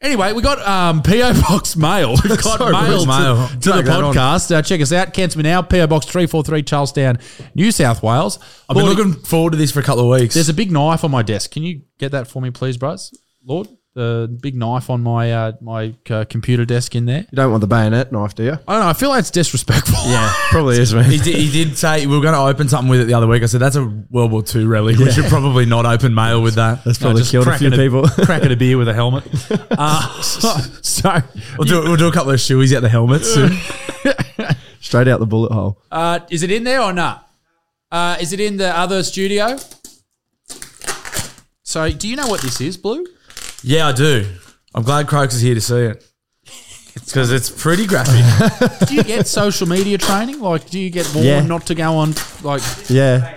[0.00, 2.10] Anyway, we got um, PO Box mail.
[2.10, 3.48] We've got Sorry, mail, to, Mail.
[3.48, 4.14] to the Drag that on.
[4.14, 4.54] podcast.
[4.54, 5.12] Uh, check us out.
[5.12, 5.60] Cancel me now.
[5.62, 7.18] PO Box three four three Charlestown,
[7.56, 8.38] New South Wales.
[8.68, 10.34] I've been Lord, looking forward to this for a couple of weeks.
[10.34, 11.50] There's a big knife on my desk.
[11.50, 13.12] Can you get that for me, please, bros?
[13.44, 17.20] Lord, the big knife on my uh, my uh, computer desk in there.
[17.30, 18.52] You don't want the bayonet knife, do you?
[18.52, 18.88] I don't know.
[18.88, 19.98] I feel like it's disrespectful.
[20.06, 21.10] Yeah, probably is, he, man.
[21.10, 23.42] did, he did say we were going to open something with it the other week.
[23.42, 24.98] I said that's a World War II relic.
[24.98, 26.84] We should probably not open mail with that.
[26.84, 28.08] That's No, probably just killed a few cracking people.
[28.24, 29.24] cracking a beer with a helmet.
[29.70, 31.20] Uh, so,
[31.56, 33.52] We'll do, we'll do a couple of shoeies at the helmets soon.
[34.80, 35.80] Straight out the bullet hole.
[35.90, 37.28] Uh, is it in there or not?
[37.92, 39.56] Uh, is it in the other studio?
[41.62, 43.06] So, do you know what this is, Blue?
[43.62, 44.26] Yeah, I do.
[44.74, 46.04] I'm glad Croaks is here to see it.
[46.94, 48.22] Because it's pretty graphic.
[48.88, 50.40] Do you get social media training?
[50.40, 51.40] Like, do you get warned Yeah.
[51.42, 52.14] not to go on?
[52.42, 53.36] Like, Yeah.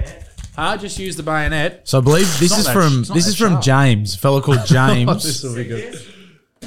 [0.57, 1.87] I Just use the bayonet.
[1.87, 3.63] So I believe this not is that- from it's not this that is from sharp.
[3.63, 5.43] James, a fellow called oh, James.
[5.43, 6.01] will be good.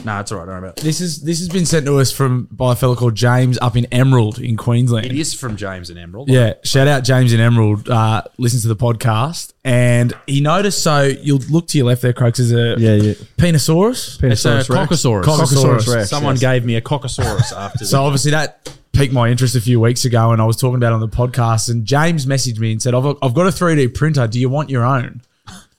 [0.04, 0.44] No, it's all right.
[0.46, 0.82] Don't worry about it.
[0.84, 3.76] this is this has been sent to us from by a fellow called James up
[3.76, 5.06] in Emerald in Queensland.
[5.06, 6.28] It is from James and Emerald.
[6.28, 7.88] Yeah, shout out James in Emerald.
[7.88, 10.82] Uh, listens to the podcast, and he noticed.
[10.82, 12.38] So you'll look to your left there, Croaks.
[12.40, 13.12] Is a Yeah, yeah.
[13.38, 14.22] Penosaurus.
[14.22, 14.90] It's a Penosaurus Rex.
[14.92, 15.24] Cockosaurus.
[15.24, 16.40] Cockosaurus Rex, Someone yes.
[16.40, 17.84] gave me a Cockosaurus after.
[17.84, 20.76] So the- obviously that piqued my interest a few weeks ago, and I was talking
[20.76, 21.70] about it on the podcast.
[21.70, 24.26] And James messaged me and said, "I've I've got a 3D printer.
[24.26, 25.22] Do you want your own?"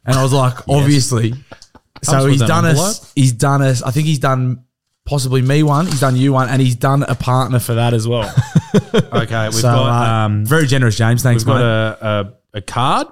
[0.06, 1.34] And I was like, "Obviously."
[2.06, 3.12] So he's done us.
[3.16, 3.82] He's done us.
[3.82, 4.64] I think he's done
[5.06, 5.86] possibly me one.
[5.86, 8.34] He's done you one, and he's done a partner for that as well.
[8.94, 11.24] okay, we've so got uh, um, very generous, James.
[11.24, 13.08] Thanks, we've got a, a a card.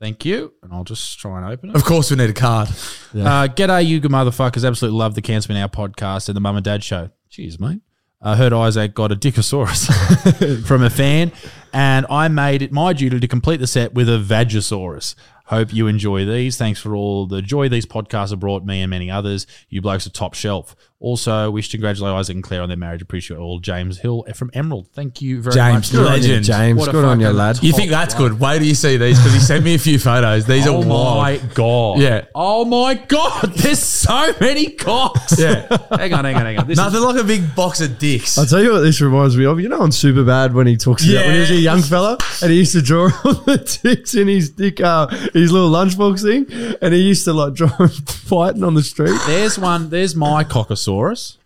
[0.00, 1.76] Thank you, and I'll just try and open it.
[1.76, 2.68] of course, we need a card.
[3.14, 4.66] Uh, g'day, you motherfuckers.
[4.66, 7.10] Absolutely love the Cancel Now podcast and the Mum and Dad show.
[7.30, 7.80] Cheers, mate.
[8.20, 11.30] I heard Isaac got a Dickosaurus from a fan,
[11.74, 15.14] and I made it my duty to complete the set with a Vagisaurus.
[15.48, 16.56] Hope you enjoy these.
[16.56, 19.46] Thanks for all the joy these podcasts have brought me and many others.
[19.68, 20.74] You blokes are top shelf.
[21.00, 23.02] Also, wish to congratulate Isaac and Claire on their marriage.
[23.02, 23.58] Appreciate all.
[23.58, 24.88] James Hill from Emerald.
[24.94, 25.92] Thank you very James, much.
[25.92, 26.44] Good Legend.
[26.46, 27.62] James, What good on you, lad.
[27.62, 28.40] You think that's good?
[28.40, 30.46] Wait till you see these because he sent me a few photos.
[30.46, 30.90] These Oh are wild.
[30.90, 31.98] Oh my god!
[31.98, 32.24] Yeah.
[32.34, 33.52] Oh my god!
[33.56, 35.38] There's so many cocks.
[35.38, 35.66] Yeah.
[35.90, 36.66] hang on, hang on, hang on.
[36.66, 38.38] This is- Nothing like a big box of dicks.
[38.38, 39.60] I'll tell you what this reminds me of.
[39.60, 42.50] You know on Superbad when he talks about when he was a young fella and
[42.50, 46.76] he used to draw all the dicks in his dick, uh, his little lunchbox thing,
[46.80, 49.18] and he used to like draw him fighting on the street.
[49.26, 49.90] There's one.
[49.90, 50.44] There's my
[50.86, 51.36] Cockosaurus.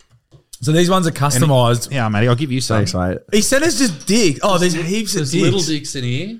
[0.61, 1.91] So these ones are customized.
[1.91, 2.77] Yeah, matey, I'll give you some.
[2.85, 3.19] Thanks, mate.
[3.31, 4.39] He sent us just dicks.
[4.43, 5.43] Oh, there's heaps of There's dicks.
[5.43, 6.39] little dicks in here.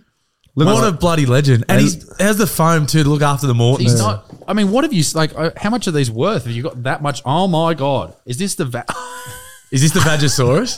[0.55, 1.63] Look what a bloody legend.
[1.69, 3.91] And he's has the foam too to look after the Mortons.
[3.91, 4.25] He's not.
[4.45, 5.33] I mean, what have you like?
[5.37, 6.43] uh, How much are these worth?
[6.45, 7.21] Have you got that much?
[7.23, 8.13] Oh my god!
[8.25, 8.65] Is this the?
[8.65, 8.85] Va-
[9.71, 10.75] Is this the Vagisaurus?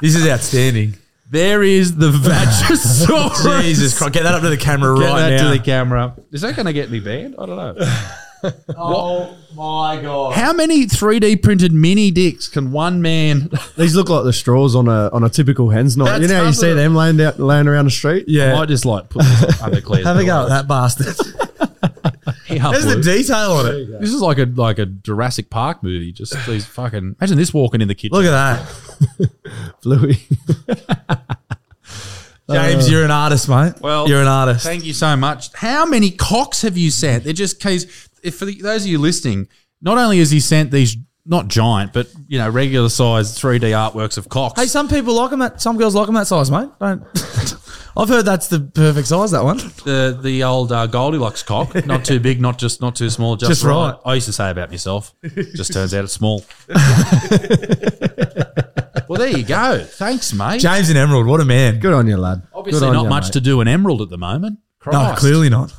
[0.00, 0.94] this is outstanding.
[1.30, 3.62] there is the Vagisaurus.
[3.62, 4.14] Jesus Christ.
[4.14, 5.52] Get that up to the camera Get right that now.
[5.52, 6.16] to the camera.
[6.32, 7.36] Is that going to get me banned?
[7.38, 7.74] I don't know.
[8.76, 10.34] oh my God.
[10.34, 13.50] How many 3D printed mini dicks can one man?
[13.76, 16.06] These look like the straws on a on a typical hen's night.
[16.06, 18.22] That's you know, how you see them laying out, laying around the street.
[18.28, 18.54] I Yeah.
[18.54, 21.14] might just like put this under Claire's Have a go at that bastard.
[22.50, 24.00] Yeah, There's the detail on it.
[24.00, 26.12] This is like a like a Jurassic Park movie.
[26.12, 27.16] Just these fucking.
[27.20, 28.16] Imagine this walking in the kitchen.
[28.16, 28.30] Look at
[29.18, 29.30] that.
[29.82, 30.18] Bluey.
[32.50, 33.74] James, you're an artist, mate.
[33.80, 34.64] Well, you're an artist.
[34.64, 35.52] Thank you so much.
[35.54, 37.24] How many cocks have you sent?
[37.24, 38.07] They're just case.
[38.22, 39.48] If for the, those of you listening,
[39.80, 44.16] not only has he sent these not giant, but you know regular size 3D artworks
[44.16, 44.60] of cocks.
[44.60, 45.60] Hey, some people like them that.
[45.60, 46.70] Some girls like them that size, mate.
[46.80, 47.02] Don't.
[47.96, 49.32] I've heard that's the perfect size.
[49.32, 49.58] That one.
[49.84, 53.50] the the old uh, Goldilocks cock, not too big, not just not too small, just,
[53.50, 53.90] Just right.
[53.90, 53.98] right.
[54.04, 55.14] I used to say about myself.
[55.54, 56.44] Just turns out it's small.
[59.08, 59.84] well, there you go.
[59.84, 60.60] Thanks, mate.
[60.60, 61.80] James and Emerald, what a man.
[61.80, 62.42] Good on you, lad.
[62.54, 63.32] Obviously, Good on not you, much mate.
[63.32, 64.60] to do in Emerald at the moment.
[64.90, 65.74] No, clearly not.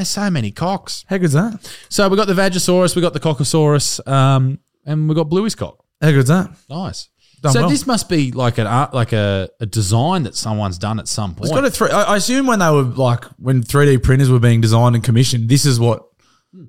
[0.00, 1.04] There's so many cocks.
[1.10, 1.60] How good's that?
[1.90, 5.84] So we got the Vagisaurus, we got the Cockosaurus, um, and we got Bluey's cock.
[6.00, 6.50] How good's that?
[6.70, 7.10] Nice.
[7.42, 7.68] Done so well.
[7.68, 11.34] this must be like an art, like a, a design that someone's done at some
[11.34, 11.50] point.
[11.50, 11.90] It's got a three.
[11.90, 15.48] I I assume when they were like when 3D printers were being designed and commissioned,
[15.50, 16.02] this is what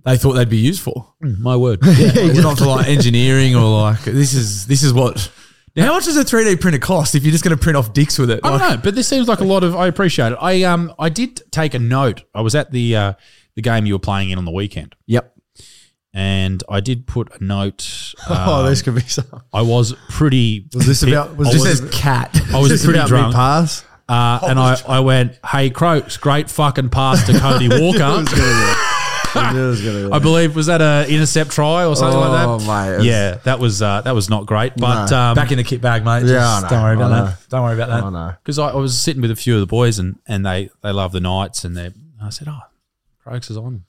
[0.06, 1.13] they thought they'd be used for.
[1.22, 1.80] My word.
[1.86, 5.32] Yeah, not for like engineering or like this is this is what.
[5.78, 8.20] How much does a 3D printer cost if you're just going to print off dicks
[8.20, 8.42] with it?
[8.44, 9.76] I don't Like- know, but this seems like a lot of.
[9.76, 10.38] I appreciate it.
[10.42, 12.24] I um I did take a note.
[12.36, 13.14] I was at the uh,
[13.56, 15.34] the game you were playing in on the weekend, Yep.
[16.14, 18.14] and I did put a note.
[18.30, 19.26] oh, um, this could be some.
[19.54, 20.68] I was pretty.
[20.74, 21.38] Was this about?
[21.38, 22.38] Was I this, was, says cat.
[22.54, 23.86] I was this pretty about drunk, me pass?
[24.10, 28.26] uh, and I, I went, "Hey, Croaks, great fucking pass to Cody Walker."
[29.36, 32.17] I knew it was gonna be I believe was that a intercept try or something
[32.17, 32.98] Oh, like that.
[33.00, 34.74] mate, yeah, that was uh, that was not great.
[34.78, 35.17] But No.
[35.17, 36.24] um, Back in the kit bag, mate.
[36.26, 37.50] Yeah, know, don't worry about that.
[37.50, 38.04] Don't worry about that.
[38.04, 38.34] I know.
[38.44, 40.91] because I, I was sitting with a few of the boys and and they they
[40.91, 41.91] love the Knights and they
[42.22, 42.60] I said, "Oh,
[43.24, 43.84] Croaks is on."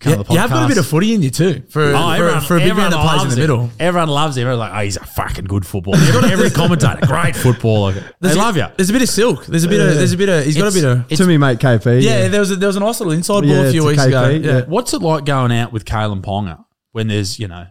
[0.00, 1.62] He's Yeah, on the you have got a bit of footy in you too.
[1.68, 3.42] For, Oh, for, everyone, for a big man that plays in loves the him.
[3.42, 3.70] middle.
[3.78, 4.42] Everyone loves him.
[4.42, 5.98] Everyone's like, oh, he's a fucking good footballer.
[6.24, 7.92] Every commentator, great footballer.
[7.92, 8.66] They There's a- love you.
[8.76, 9.44] There's a bit of silk.
[9.46, 9.94] There's a bit of.
[9.94, 10.44] There's a bit of.
[10.44, 10.98] He's got a bit of.
[11.00, 12.02] it's- to me, mate, KP.
[12.02, 13.86] Yeah, there was a, there was a nice little inside ball Yeah, a few to
[13.88, 14.22] weeks ago.
[14.24, 14.52] KP, Yeah.
[14.58, 14.64] yeah.
[14.64, 17.66] What's it like going out with Kalyn Ponga when there's, you know,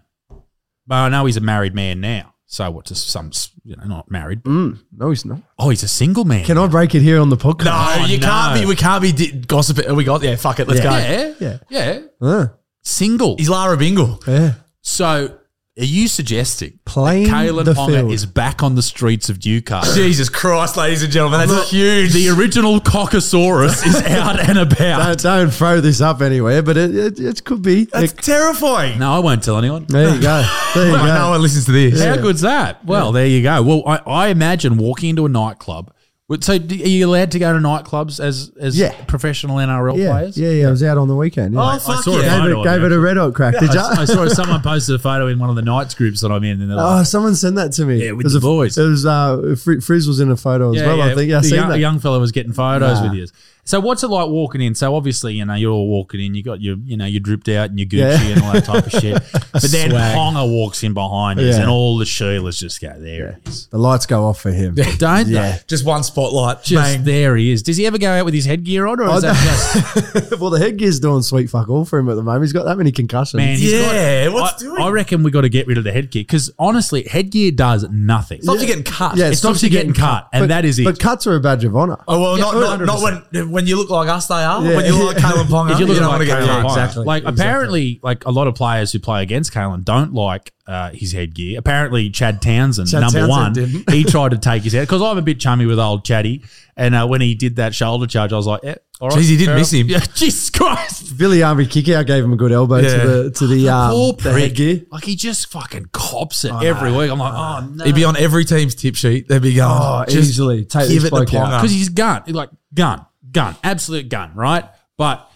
[0.88, 2.36] well, I know he's a married man now.
[2.45, 2.86] So what?
[2.86, 3.31] Just some,
[3.63, 4.43] you know, not married.
[4.43, 5.39] But, Mm, no, he's not.
[5.60, 6.43] oh, he's a single man.
[6.45, 7.65] Can I break it here on the podcast?
[7.65, 8.28] No, Oh, you no.
[8.28, 8.65] can't be.
[8.65, 9.95] We can't be di- gossiping.
[9.95, 10.36] We got yeah.
[10.36, 10.67] Fuck it.
[10.67, 10.89] Let's Yeah.
[10.89, 10.97] go.
[10.97, 11.58] Yeah, Yeah.
[11.69, 12.47] yeah, Uh,
[12.82, 13.36] single.
[13.38, 14.19] He's Lara Bingle.
[14.28, 14.54] yeah.
[14.82, 15.38] So,
[15.82, 18.12] are you suggesting Playing that Kalyn the Ponga field.
[18.13, 19.94] is back on the streets of Newcastle?
[19.96, 22.13] Jesus Christ, ladies and gentlemen, that's huge.
[22.13, 25.17] The original Cockosaurus is out and about.
[25.17, 27.86] Don't, don't throw this up anywhere, but it, it, it could be.
[27.86, 29.00] That's It- terrifying.
[29.00, 29.86] No, I won't tell anyone.
[29.88, 30.48] there you go.
[30.76, 31.06] There you Mate, go.
[31.15, 32.02] no one listens to this.
[32.04, 32.86] How good's that?
[32.86, 33.62] Well, there you go.
[33.63, 35.91] Well, I, I imagine walking into a nightclub.
[36.32, 38.94] Would- So, are you allowed to go to nightclubs as as Yeah.
[39.06, 40.38] professional NRL yeah, players?
[40.38, 40.67] yeah, yeah.
[40.70, 41.54] I was out on the weekend.
[41.54, 41.74] Yeah.
[41.76, 42.24] Oh, fuck saw it.
[42.24, 42.48] yeah.
[42.48, 43.60] gave it, gave it, it a red hot crack.
[43.60, 43.80] Did you?
[43.82, 46.44] I, I saw someone posted a photo in one of the Knights groups that I'm
[46.46, 48.04] in, and they're Oh, like, someone sent that to me.
[48.06, 48.78] Yeah, with it was the a, boys.
[48.78, 51.02] It was uh, Frizz was in a photo as well.
[51.02, 51.30] I think.
[51.30, 51.76] Yeah, I the seen young, that.
[51.76, 53.10] a young fella was getting photos Nah.
[53.10, 53.28] with you.
[53.63, 54.74] So, what's it like walking in?
[54.76, 56.34] So, obviously, you know, you're all walking in.
[56.36, 58.34] You got your, you know, you're dripped out and your Gucci Yeah.
[58.34, 59.21] and all that type of shit.
[59.52, 60.15] But then Swag.
[60.15, 61.60] Ponga walks in behind you, Yeah.
[61.62, 64.76] and all the Sheilas just go, "There it is." the lights go off for him.
[64.97, 65.52] Don't Yeah.
[65.52, 65.60] they?
[65.67, 66.63] Just one spotlight.
[66.63, 67.04] Just Bang.
[67.04, 67.62] there he is.
[67.62, 70.58] Does he ever go out with his headgear on, or is that just well, the
[70.60, 72.43] headgear's doing sweet fuck all for him at the moment.
[72.43, 73.38] He's got that many concussions.
[73.39, 73.58] man?
[73.58, 74.82] he's Yeah, got, what's I, doing?
[74.82, 78.41] I reckon we got to get rid of the headgear because honestly, headgear does nothing.
[78.41, 79.17] Stops you getting cut.
[79.17, 80.86] Yeah, it stops you getting cut, and but, that is it.
[80.86, 81.97] But cuts are a badge of honor.
[82.08, 84.27] Oh well, Yeah, not, not, not when when you look like us.
[84.27, 84.63] They are.
[84.63, 84.75] Yeah.
[84.75, 86.47] When you look like Kalyn Ponga, If you look don't at wanna like get Kalyn
[86.47, 86.65] cut.
[86.65, 87.05] Ponga, exactly.
[87.05, 87.43] like Exactly.
[87.45, 91.59] apparently, like a lot of players who play against Kalyn don't like uh, his headgear.
[91.59, 93.89] Apparently, Chad Townsend, Chad number Townsend one, didn't.
[93.91, 96.45] he tried to take his head because I'm a bit chummy with old Chaddy,
[96.77, 99.23] and uh, when he did that shoulder charge, I was like, yeah, all right, Jeez,
[99.29, 99.81] he did fair miss enough.
[99.89, 99.89] him.
[100.01, 101.17] Yeah, Jesus Christ.
[101.17, 102.97] Billy Army kick out gave him a good elbow Yeah.
[103.01, 104.43] to the to the, um, Poor the prick.
[104.43, 104.81] headgear.
[104.91, 107.11] Like he just fucking cops it every week.
[107.11, 109.27] I'm like, oh no, He'd be on every team's tip sheet.
[109.27, 111.47] They'd be going, Oh, just easily take give this it the bloke out.
[111.49, 111.57] Ponga.
[111.61, 114.65] because he's gun, like gun, gun, absolute gun, right?
[114.98, 115.30] But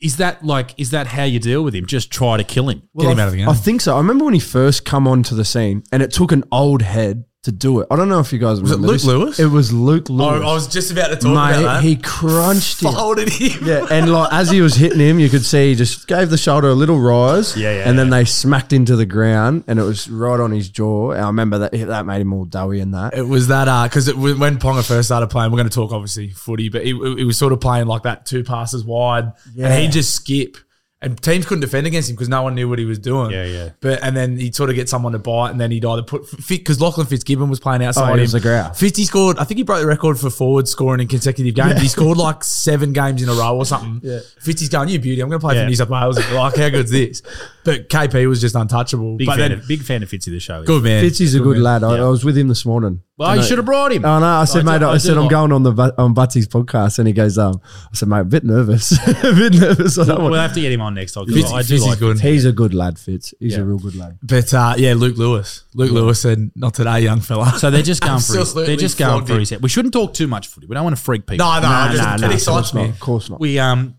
[0.00, 1.86] is that like is that how you deal with him?
[1.86, 2.82] Just try to kill him.
[2.98, 3.48] Get him I, out of the game.
[3.48, 3.94] I think so.
[3.94, 7.24] I remember when he first come onto the scene, and it took an old head
[7.44, 7.86] to do it.
[7.88, 8.88] I don't know if you guys it remember.
[8.88, 9.04] Luke this.
[9.04, 9.38] Lewis?
[9.38, 10.42] It was Luke Oh, Lewis.
[10.42, 11.84] I was just about to talk Mate, about that.
[11.84, 12.92] he crunched him.
[12.92, 13.64] folded him.
[13.64, 16.36] Yeah, and like as he was hitting him, you could see he just gave the
[16.36, 17.56] shoulder a little rise.
[17.56, 20.68] Yeah, yeah, And then they smacked into the ground, and it was right on his
[20.68, 21.12] jaw.
[21.12, 23.16] And I remember that that made him all doughy and that.
[23.16, 26.30] It was that uh because when Ponga first started playing, we're going to talk obviously
[26.30, 29.92] footy, but he, he was sort of playing like that two passes wide, and he'd
[29.92, 30.56] just skip,
[31.00, 33.30] and teams couldn't defend against him because no one knew what he was doing.
[33.30, 33.68] Yeah, yeah.
[33.80, 36.28] But and then he'd sort of get someone to bite, and then he'd either put
[36.28, 38.24] fit because Lachlan Fitzgibbon was playing outside Oh, he him.
[38.24, 38.70] was a growl.
[38.70, 39.38] Fitzy scored.
[39.38, 41.80] I think he broke the record for forward scoring in consecutive games.
[41.80, 44.00] He scored like seven games in a row or something.
[44.08, 44.18] Yeah.
[44.42, 45.20] Fitzy's going, you beauty.
[45.20, 45.62] I'm going to play Yeah.
[45.64, 46.16] for New South Wales.
[46.32, 47.22] Like, how good's this?
[47.68, 49.16] But KP was just untouchable.
[49.16, 50.62] Big, but fan, then, of, big fan of Fitzy the show.
[50.64, 51.04] good man.
[51.04, 51.62] Fitzy's a good man.
[51.62, 51.84] lad.
[51.84, 52.04] I, Yeah.
[52.04, 53.02] I was with him this morning.
[53.16, 54.04] Well, And you I- should have brought him.
[54.04, 54.26] Oh no!
[54.26, 54.86] I said, I do- mate.
[54.86, 57.36] I, I said I'm like- going on the Bu- on Butsy's podcast, and he goes,
[57.36, 57.60] um,
[57.92, 59.98] I said, mate, a bit nervous, a bit nervous.
[59.98, 61.26] I don't We'll have to get him on next time.
[61.26, 62.20] Fitzy, I do Fitzy's like good.
[62.20, 63.34] He's a good lad, Fitz.
[63.40, 63.62] He's Yeah.
[63.62, 64.18] a real good lad.
[64.22, 65.64] But uh, yeah, Luke Lewis.
[65.74, 68.98] Luke Lewis said, "Not today, young fella." So they're just going for his, they're just
[68.98, 69.62] going for his head.
[69.62, 70.66] We shouldn't talk too much footy.
[70.68, 71.44] We don't want to freak people.
[71.44, 72.82] no, no, Nah, just nah, it nah, of excites course not.
[72.84, 72.88] me.
[72.90, 73.40] Of course not.
[73.40, 73.94] We um,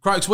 [0.00, 0.28] Crokes,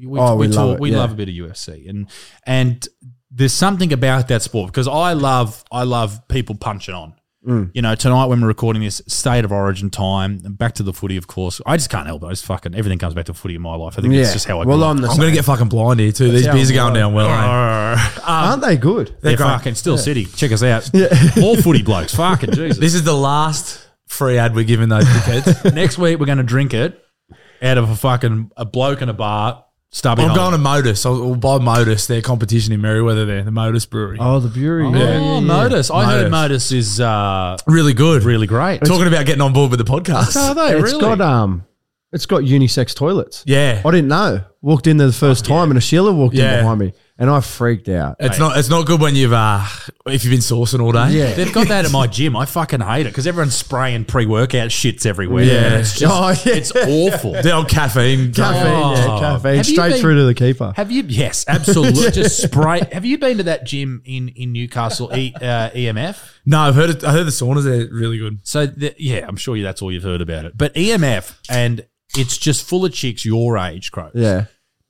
[0.00, 0.18] we we we get on with the UFC.
[0.18, 0.98] We we, Oh, we, we talk, love it, we yeah.
[0.98, 2.06] love a bit of UFC, and
[2.44, 2.88] and
[3.30, 7.14] there's something about that sport because I love I love people punching on.
[7.46, 7.70] Mm.
[7.72, 11.16] You know, tonight when we're recording this, state of origin time, back to the footy,
[11.16, 11.60] of course.
[11.64, 12.26] I just can't help it.
[12.26, 13.94] I just fucking everything comes back to footy in my life.
[13.96, 14.64] I think it's just how I.
[14.66, 16.32] Well, I'm, I'm going to get fucking blind here too.
[16.32, 17.28] These beers are I'm going down well.
[17.28, 18.20] eh?
[18.26, 19.16] Aren't they good?
[19.20, 19.46] They're great.
[19.46, 20.24] fucking Steel City.
[20.26, 20.90] Check us out.
[21.42, 22.14] All footy blokes.
[22.14, 22.78] Fucking Jesus.
[22.78, 25.72] This is the last free ad we're giving those dickheads.
[25.74, 27.00] Next week we're going to drink it
[27.62, 29.64] out of a fucking a bloke in a bar.
[29.90, 30.22] Stubby.
[30.22, 31.06] I'm going to Modus.
[31.06, 32.06] I'll, I'll buy Modus.
[32.06, 34.18] Their competition in Merewether there, the Modus Brewery.
[34.20, 34.84] Oh, the Bury.
[34.84, 35.40] Oh, yeah, yeah, yeah.
[35.40, 35.90] Modus.
[35.90, 36.70] I heard Modus.
[36.70, 38.22] Modus is uh, Really good.
[38.22, 38.80] really great.
[38.84, 40.36] Talking about getting on board with the podcast.
[40.36, 41.00] Are they It's really?
[41.00, 41.64] got um,
[42.12, 43.44] it's got unisex toilets.
[43.46, 43.80] Yeah.
[43.84, 44.44] I didn't know.
[44.60, 46.54] Walked in there the first time, and a Sheila walked Yeah.
[46.54, 48.16] in behind me, and I freaked out.
[48.18, 48.56] It's not.
[48.58, 49.64] It's not good when you've uh,
[50.06, 51.10] if you've been sourcing all day.
[51.10, 51.32] Yeah.
[51.32, 52.34] They've got that at my gym.
[52.34, 55.44] I fucking hate it because everyone's spraying pre-workout shits everywhere.
[55.44, 55.52] Yeah.
[55.52, 56.56] And it's just, Oh, yeah.
[56.56, 57.34] it's awful.
[57.40, 58.32] The old caffeine.
[58.32, 58.94] Caffeine, Oh.
[58.94, 60.72] yeah, caffeine, Have you straight been- through to the keeper.
[60.74, 61.04] Have you?
[61.06, 62.10] Yes, absolutely.
[62.10, 62.80] Just spray.
[62.90, 66.18] Have you been to that gym in in Newcastle, e, uh, EMF?
[66.46, 66.90] No, I've heard.
[66.90, 68.40] It, I heard the saunas are really good.
[68.42, 70.58] So the, yeah, I'm sure you, that's all you've heard about it.
[70.58, 74.10] But EMF, and it's just full of chicks your age, Crow.
[74.14, 74.46] Yeah,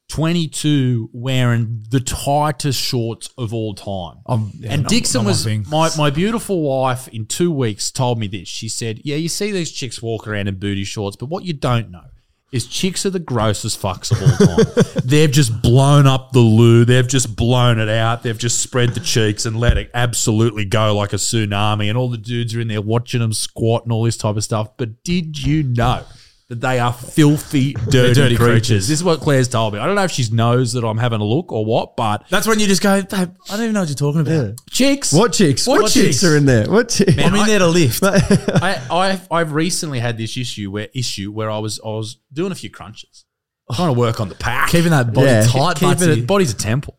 [0.09, 4.17] 22 wearing the tightest shorts of all time.
[4.27, 8.19] I'm- yeah, and not- Dixon not was my, my beautiful wife in two weeks told
[8.19, 8.49] me this.
[8.49, 11.53] She said, Yeah, you see these chicks walk around in booty shorts, but what you
[11.53, 12.05] don't know
[12.51, 15.03] is chicks are the grossest fucks of all time.
[15.05, 16.87] They've just blown up the loo.
[16.87, 18.23] They've just blown it out.
[18.23, 21.91] They've just spread the cheeks and let it absolutely go like a tsunami.
[21.91, 24.45] And all the dudes are in there watching them squat and all this type of
[24.45, 24.79] stuff.
[24.79, 26.05] But did you know
[26.49, 28.39] that they are filthy, dirty, dirty creatures?
[28.39, 28.89] creatures.
[28.89, 29.81] This is what Claire's told me.
[29.81, 32.47] I don't know if she knows that I'm having a look or what, but That's
[32.47, 33.11] when you just go, babe.
[33.51, 34.55] I don't even know what you're talking about.
[34.71, 35.13] chicks.
[35.13, 35.67] what chicks?
[35.67, 36.25] What, What chicks chicks?
[36.25, 36.71] are in there?
[36.71, 37.19] What chicks?
[37.19, 38.03] I'm in there to lift.
[38.05, 42.51] I, I've I've recently had this issue where issue where I was I was doing
[42.53, 43.27] a few crunches,
[43.75, 45.43] trying to work on the pack, Keeping that body Yeah.
[45.47, 46.19] tight, keeping Butsy.
[46.19, 46.27] it.
[46.27, 46.98] Body's a temple.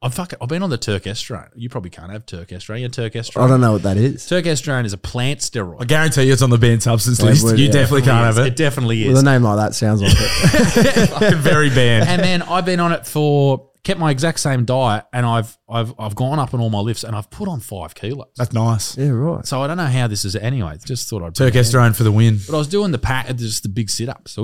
[0.00, 0.38] I'm fucking.
[0.40, 1.48] I've been on the Turkesterone.
[1.56, 2.80] You probably can't have Turkesterone.
[2.80, 3.42] You're Turkesterone.
[3.42, 4.22] I don't know what that is.
[4.28, 5.82] Turkesterone is a plant steroid.
[5.82, 7.42] I guarantee you it's on the banned substance list.
[7.44, 7.72] well, you yeah.
[7.72, 8.56] definitely can't have It it.
[8.56, 9.08] definitely is.
[9.08, 11.34] With a name like that, sounds like it.
[11.38, 12.08] Very banned.
[12.08, 15.94] and then I've been on it for kept my exact same diet, and I've I've
[15.98, 18.28] I've gone up in all my lifts, and I've put on five kilos.
[18.36, 18.96] That's nice.
[18.96, 19.44] yeah, right.
[19.46, 20.36] So I don't know how this is.
[20.36, 21.34] Anyway, just thought I'd.
[21.34, 21.54] bring it.
[21.54, 22.38] Turkesterone for the win.
[22.46, 24.36] But I was doing the pack, just the big sit ups.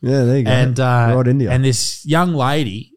[0.00, 0.50] Yeah, there you go.
[0.50, 1.50] And uh, right India.
[1.50, 2.89] and this young lady,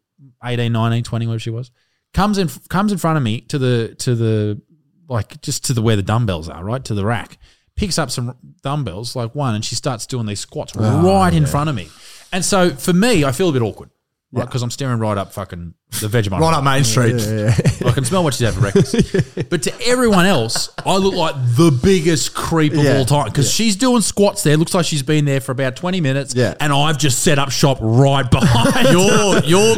[0.44, 1.72] 18, 19, 20, whatever she was,
[2.14, 4.62] comes in comes in front of me to the to the
[5.08, 7.38] like just to the where the dumbbells are, right to the rack.
[7.76, 11.48] Picks up some dumbbells, like one, and she starts doing these squats Oh, right in
[11.48, 11.90] front of me.
[12.32, 13.90] And so for me, I feel a bit awkward,
[14.34, 14.46] right?
[14.46, 16.40] Because I'm staring right up fucking the Vegemite.
[16.40, 17.16] Right up Main Street.
[17.86, 19.50] I can smell what she's having for breakfast.
[19.50, 22.98] but to everyone else, I look like the biggest creep of Yeah.
[22.98, 24.58] all time because she's doing squats there.
[24.58, 26.34] Looks like she's been there for about 20 minutes.
[26.34, 26.56] Yeah.
[26.60, 29.76] And I've just set up shop right behind Your your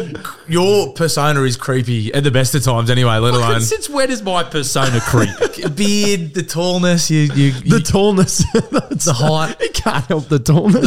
[0.47, 4.23] your persona is creepy at the best of times anyway, let alone Since when is
[4.23, 5.29] my persona creep?
[5.75, 9.59] beard, the tallness, you you, the tallness, the height.
[9.59, 10.81] It can't help the tallness.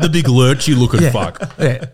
[0.00, 1.10] the big lurchy looking Yeah.
[1.12, 1.52] fuck.
[1.58, 1.84] Yeah.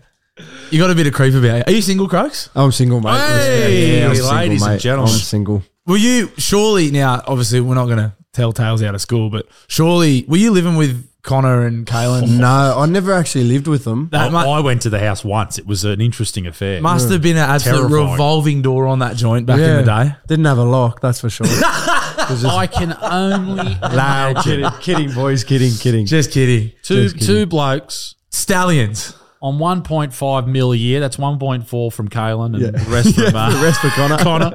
[0.71, 1.63] You got a bit of creep about you.
[1.67, 2.49] Are you single, Croaks?
[2.55, 3.17] I'm single, mate.
[3.17, 5.13] Hey, I'm ladies and gentlemen.
[5.13, 5.63] I'm single.
[5.85, 7.23] Were you surely now?
[7.25, 10.75] Obviously, we're not going to tell tales out of school, but surely were you living
[10.75, 12.37] with Connor and Kalyn?
[12.39, 14.09] No, I never actually lived with them.
[14.11, 15.57] That I, mu- I went to the house once.
[15.57, 16.81] It was an interesting affair.
[16.81, 18.11] must have been an absolute Terrifying.
[18.11, 20.15] revolving door on that joint back in the day.
[20.27, 21.47] Didn't have a lock, that's for sure.
[21.49, 26.05] I can only nah, kidding, kidding, boys, kidding, kidding.
[26.05, 26.73] Just kidding.
[26.83, 27.27] two Just kidding.
[27.27, 29.13] two blokes Stallions.
[29.47, 30.99] On 1.5 mil a year.
[30.99, 32.71] That's 1.4 from Kalyn and Yeah.
[32.71, 34.17] the rest from uh, the rest for Connor.
[34.17, 34.53] Connor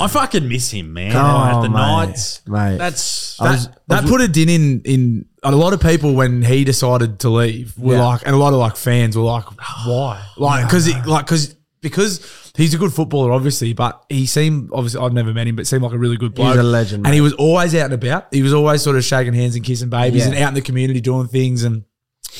[0.00, 1.14] I fucking miss him, man.
[1.14, 2.76] Oh, at the mate, Knights, mate.
[2.78, 6.42] That's I was- that, that put a din in in a lot of people when
[6.42, 8.04] he decided to leave were Yeah.
[8.04, 9.44] like, and a lot of like fans were like,
[9.86, 10.24] why?
[10.36, 15.12] Like, because like because because he's a good footballer, obviously, but he seemed obviously I've
[15.12, 16.56] never met him, but seemed like a really good bloke.
[16.56, 18.26] a legend, and he was always out and about.
[18.34, 20.32] He was always sort of shaking hands and kissing babies Yeah.
[20.32, 21.84] and out in the community doing things and.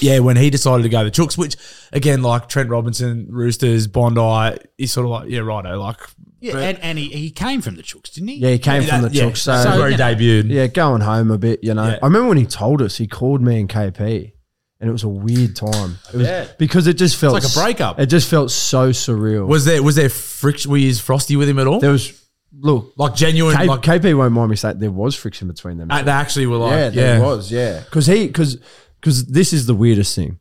[0.01, 1.57] Yeah, when he decided to go the Chooks, which
[1.92, 5.78] again, like Trent Robinson, Roosters, Bondi, he's sort of like, yeah, righto.
[5.80, 5.99] Like,
[6.40, 8.36] yeah, and, and he, he came from the Chooks, didn't he?
[8.36, 9.38] yeah, he came from the yeah, Chooks.
[9.38, 10.51] So, that's where he know, debuted.
[10.51, 11.86] yeah, going home a bit, you know.
[11.86, 11.99] Yeah.
[12.03, 14.32] I remember when he told us, he called me and KP,
[14.80, 15.99] and it was a weird time.
[16.12, 16.59] It was bet.
[16.59, 17.99] because it just felt like a breakup.
[17.99, 19.47] It just felt so surreal.
[19.47, 20.70] Was there was there friction?
[20.70, 21.80] Were you frosty with him at all?
[21.80, 22.22] there was
[22.59, 25.90] look, like genuine, K- like KP won't mind me saying there was friction between them.
[25.90, 27.80] uh, they actually were like, yeah, yeah, there was, yeah.
[27.80, 28.59] Because he, because
[29.07, 30.40] because this is the weirdest thing.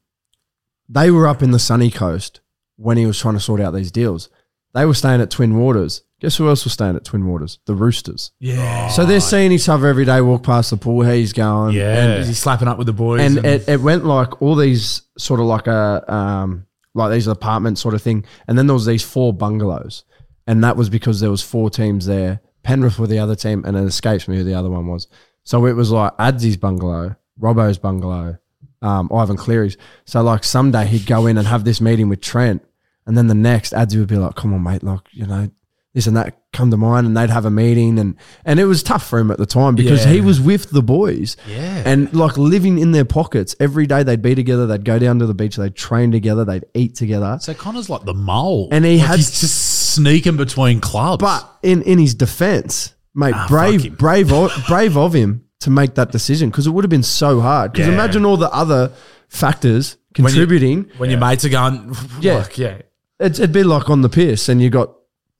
[0.89, 2.41] They were up in the sunny coast
[2.77, 4.29] when he was trying to sort out these deals.
[4.73, 6.01] They were staying at Twin Waters.
[6.19, 7.59] Guess who else was staying at Twin Waters?
[7.65, 8.31] The Roosters.
[8.39, 8.87] yeah.
[8.87, 11.03] So they're seeing each other every day, walk past the pool.
[11.03, 12.15] How he's going, Yeah.
[12.15, 13.21] Is he slapping up with the boys?
[13.21, 17.81] and it, it went like all these sort of like a um like these apartments
[17.81, 20.05] sort of thing and then there was these four bungalows
[20.47, 23.77] and that was because there was four teams there penrith were the other team and
[23.77, 25.07] it escapes me who the other one was
[25.43, 28.37] so it was like Adzy's bungalow robbo's bungalow
[28.81, 32.63] um, ivan cleary's so like someday he'd go in and have this meeting with trent
[33.05, 35.49] and then the next Adsy would be like come on mate like you know
[35.93, 38.83] this and that come to mind and they'd have a meeting and and it was
[38.83, 40.11] tough for him at the time because Yeah.
[40.11, 41.83] he was with the boys Yeah.
[41.85, 45.25] and like living in their pockets every day they'd be together they'd go down to
[45.25, 48.97] the beach they'd train together they'd eat together So Connor's like the mole, And he
[48.97, 51.21] Like had- he's just sneaking between clubs.
[51.21, 54.33] but in in his defense mate Ah, brave brave
[54.67, 57.87] brave of him to make that decision because it would have been so hard because
[57.87, 57.93] Yeah.
[57.93, 58.91] imagine all the other
[59.29, 62.35] factors When you- contributing when your mates are going, Yeah.
[62.37, 62.77] like, yeah.
[63.19, 64.91] It'd, it'd be like on the piss and you got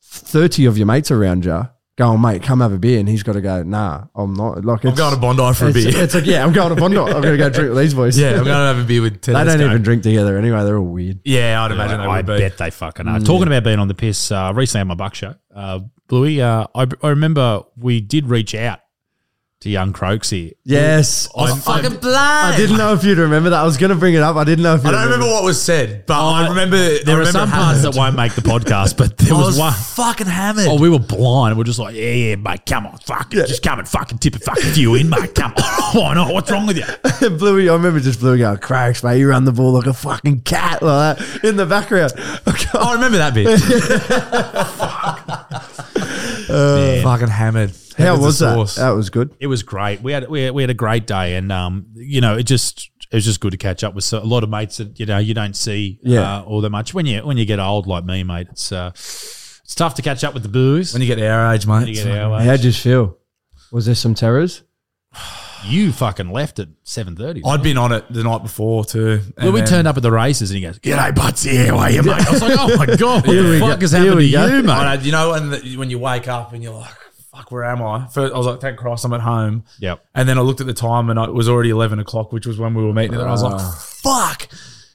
[0.02, 1.68] 30 of your mates around you
[1.98, 4.84] going mate come have a beer and he's got to go nah I'm not like
[4.84, 6.04] I'm it's, going to Bondi for a it's, beer.
[6.04, 8.18] it's like yeah I'm going to Bondi I'm going to go drink with these boys
[8.20, 9.36] yeah, I'm going to have a beer with Ted.
[9.48, 12.26] they don't even drink together anyway they're all weird Yeah, I'd imagine they I would
[12.26, 12.38] be.
[12.40, 13.20] bet they fucking are.
[13.20, 16.66] Talking about being on the piss, uh, recently on my Buck show, uh, Bluey, uh,
[16.76, 18.80] I, I remember we did reach out
[19.66, 20.52] to young Croaks here.
[20.64, 22.54] yes I'm oh, fucking blind.
[22.54, 23.62] I didn't know if you'd remember that.
[23.62, 24.36] I was going to bring it up.
[24.36, 26.78] I didn't know if you I don't remember what was said, but I uh, remember
[26.78, 27.94] There I are remember some parts hammered.
[27.94, 29.74] that won't make the podcast, but there I was, was one.
[29.74, 30.68] fucking hammered.
[30.68, 31.58] Oh, we were blind.
[31.58, 33.48] We're just like, yeah, yeah, mate, come on, fuck it.
[33.48, 35.34] Just come and fucking tip a fucking few in, mate.
[35.34, 35.96] Come on.
[36.00, 36.32] Why not?
[36.32, 37.30] What's wrong with you?
[37.38, 39.18] Bluey, I remember just Bluey going, cracks, mate.
[39.18, 42.14] You run the ball like a fucking cat, like that, in the background.
[42.18, 43.60] I remember that bit.
[46.48, 47.72] Fucking hammered.
[47.98, 48.54] How Heavens was that?
[48.56, 48.76] sauce.
[48.76, 49.36] That was good.
[49.40, 50.02] It was great.
[50.02, 52.90] We had we had, we had a great day, and um, you know, it just
[53.12, 55.06] it was just good to catch up with so, a lot of mates that you
[55.06, 56.38] know you don't see Yeah.
[56.40, 58.48] uh, all that much when you when you get old like me, mate.
[58.52, 60.94] It's uh, it's tough to catch up with the booze.
[60.94, 61.74] when you get our age, mate.
[61.80, 62.46] When you get our age.
[62.46, 63.18] How'd you feel?
[63.72, 64.64] Was there some terrors?
[65.68, 67.42] You fucking left at seven thirty.
[67.46, 69.22] I'd been on it the night before too.
[69.38, 71.90] Well, we and turned up at the races and he goes, G'day, Butsy, how are
[71.92, 72.28] you, mate?
[72.28, 74.70] I was like, oh my God, what the fuck has happened to you, mate?
[74.70, 76.94] I know, you know, when, the, when you wake up and you're like,
[77.32, 78.08] fuck, where am I?
[78.08, 79.64] First, I was like, thank Christ I'm at home.
[79.80, 80.06] Yep.
[80.14, 82.58] And then I looked at the time and it was already 11 o'clock, which was
[82.60, 83.14] when we were meeting.
[83.16, 84.00] And I was like, Ah.
[84.04, 84.48] fuck.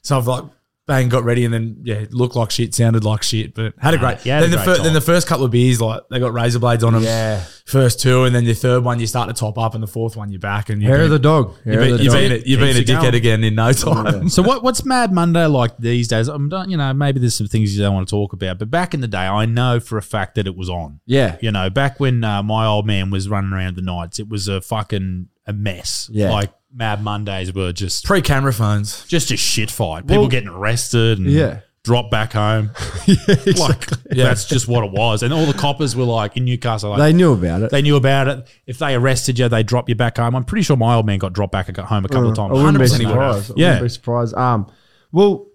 [0.02, 0.44] So I've like,
[0.90, 3.98] bang, got ready and then, yeah, looked like shit, sounded like shit, but had a
[3.98, 4.84] great, you a then, the great fir- time.
[4.84, 7.04] then the first couple of beers, like, they got razor blades on them.
[7.04, 7.44] Yeah.
[7.64, 10.16] First two, and then the third one, you start to top up, and the fourth
[10.16, 10.68] one, you're back.
[10.70, 11.54] And you've Hair of the dog.
[11.62, 12.20] Hair You've of been, the you've dog.
[12.22, 13.14] been, a- you've been a Keeps you dickhead going.
[13.14, 14.28] again in no time.
[14.28, 16.26] So what, what's Mad Monday like these days?
[16.28, 18.70] I'm not, you know, maybe there's some things you don't want to talk about, but
[18.70, 20.98] back in the day, I know for a fact that it was on.
[21.06, 21.36] Yeah.
[21.40, 24.48] You know, back when uh, my old man was running around the nights, it was
[24.48, 26.08] a fucking a mess.
[26.12, 26.30] Yeah.
[26.30, 29.04] Like Mad Mondays were just Pre camera phones.
[29.06, 30.06] just a shit fight.
[30.06, 31.60] People Well- getting arrested and Yeah.
[31.82, 32.70] drop back home.
[33.58, 35.22] Like that's just what it was.
[35.22, 37.70] And all the coppers were like in Newcastle, like, They knew about it.
[37.70, 38.46] they knew about it.
[38.66, 40.34] If they arrested you, they drop you back home.
[40.36, 42.52] I'm pretty sure my old man got dropped back at home a couple of times.
[42.52, 43.44] Uh, I wouldn't be 100% he would have.
[43.44, 43.50] surprised.
[43.50, 43.66] I Yeah.
[43.68, 44.34] wouldn't be surprised.
[44.36, 44.66] Um,
[45.12, 45.46] well,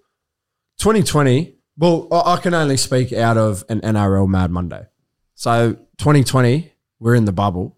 [0.78, 1.54] 2020.
[1.78, 4.86] Well, I I can only speak out of an NRL Mad Monday.
[5.34, 7.76] So 2020, we're in the bubble.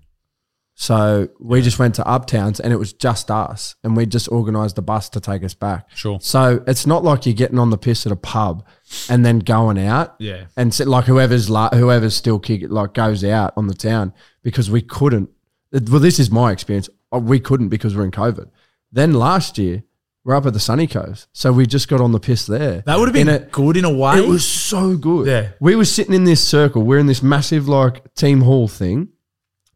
[0.80, 4.78] So we just went to Uptowns and it was just us, and we just organised
[4.78, 5.90] a bus to take us back.
[5.96, 6.20] Sure.
[6.22, 8.64] So it's not like you're getting on the piss at a pub
[9.10, 10.14] and then going out.
[10.20, 10.44] Yeah.
[10.56, 14.12] And sit, like whoever's la- whoever's still kick like goes out on the town
[14.44, 15.30] because we couldn't.
[15.72, 16.88] Well, this is my experience.
[17.12, 18.48] Uh, We couldn't because we're in COVID.
[18.92, 19.82] Then last year
[20.22, 22.82] we're up at the sunny coast, so we just got on the piss there.
[22.86, 24.18] That would have been In a- good in a way.
[24.18, 25.26] It was so good.
[25.26, 25.48] Yeah.
[25.60, 26.82] we were sitting in this circle.
[26.82, 29.08] We're in this massive like team hall thing,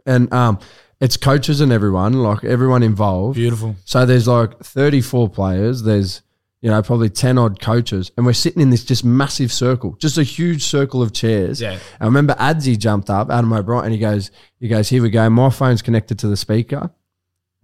[0.07, 0.61] and um,
[1.03, 3.35] it's coaches and everyone, like everyone involved.
[3.35, 3.75] beautiful.
[3.85, 5.83] So there's like 34 players.
[5.83, 6.23] There's
[6.63, 10.17] you know, probably 10 odd coaches, and we're sitting in this just massive circle, just
[10.17, 11.61] a huge circle of chairs.
[11.61, 11.77] Yeah.
[12.01, 14.31] I remember Adzi jumped up, Adam O'Brien, and he goes,
[14.61, 15.29] he goes, here we go.
[15.29, 16.93] My phone's connected to the speaker.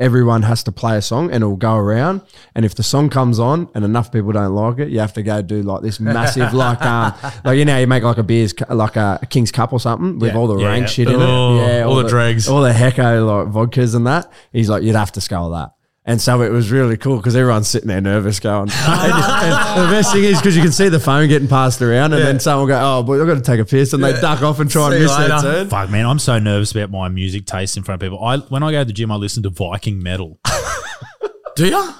[0.00, 2.20] Everyone has to play a song and it'll go around.
[2.54, 5.22] And if the song comes on and enough people don't like it, you have to
[5.24, 7.12] go do like this massive, like, um,
[7.44, 10.32] like, you know, you make like a beer's, like a, King's Cup or something with
[10.32, 10.38] Yeah.
[10.38, 10.86] all the Yeah, rank yeah.
[10.86, 11.66] shit in Oh, it.
[11.78, 11.82] Yeah.
[11.82, 12.48] all the dregs.
[12.48, 14.30] All the hecko, like vodkas and that.
[14.52, 15.72] He's like, you'd have to skull that.
[16.08, 18.70] And so it was really cool because everyone's sitting there nervous going.
[18.86, 22.14] and, and the best thing is because you can see the phone getting passed around
[22.14, 23.92] and then someone will go, oh, boy, I've got to take a piss.
[23.92, 25.42] And they duck off and try and See you miss their later.
[25.42, 25.68] turn.
[25.68, 28.24] Fuck, man, I'm so nervous about my music taste in front of people.
[28.24, 30.40] I when I go to the gym, I listen to Viking metal.
[31.56, 31.90] Do you?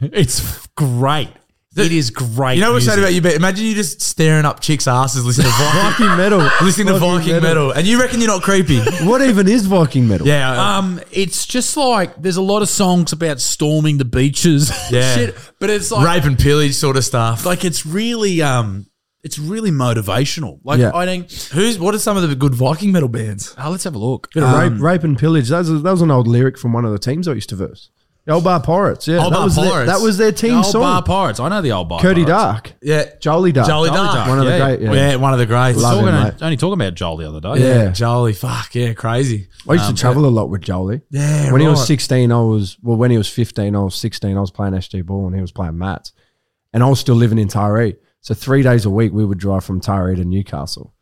[0.00, 1.28] it's great.
[1.76, 2.54] It is great.
[2.56, 3.04] You know what's sad music.
[3.04, 3.20] about you?
[3.22, 6.38] But imagine you just staring up chicks' asses, listening to Viking, Viking metal.
[6.62, 8.80] listening to Viking metal, and you reckon you're not creepy?
[9.04, 10.26] What even is Viking metal?
[10.26, 15.14] Yeah, Um, it's just like there's a lot of songs about storming the beaches, Yeah.
[15.14, 17.44] shit, but it's like rape and pillage sort of stuff.
[17.44, 18.86] like it's really um,
[19.22, 20.60] it's really motivational.
[20.64, 20.92] Like Yeah.
[20.94, 23.54] I think, Who's what are some of the good Viking metal bands?
[23.58, 24.30] oh, let's have a look.
[24.32, 25.48] Bit of rape, rape and pillage.
[25.48, 27.56] That was, that was an old lyric from one of the teams I used to
[27.56, 27.90] verse.
[28.26, 29.06] The Old Bar Pirates.
[29.06, 29.92] Yeah, Old that Bar was Their, Pirates.
[29.92, 30.80] that was their The team old song.
[30.82, 31.40] bar pirates.
[31.40, 32.00] I know the old bar.
[32.00, 32.28] Curdy pirates.
[32.70, 34.26] Dark, Yeah, Jolie Dark, Jolie Dark.
[34.28, 34.80] one of the great.
[34.80, 35.78] yeah, Yeah, one of the greats.
[35.78, 36.34] Love Talking, him, mate.
[36.40, 37.60] only talking about Joel the other day.
[37.84, 37.90] Yeah.
[37.92, 39.48] Jolie, fuck yeah, crazy.
[39.68, 41.02] I used to um, travel a lot with Jolie.
[41.10, 42.96] Yeah, when he was 16, I was well.
[42.96, 44.36] When he was 15, I was 16.
[44.36, 46.12] I was playing SG ball and he was playing Matts,
[46.72, 47.96] and I was still living in Taree.
[48.22, 50.94] So three days a week, we would drive from Taree to Newcastle,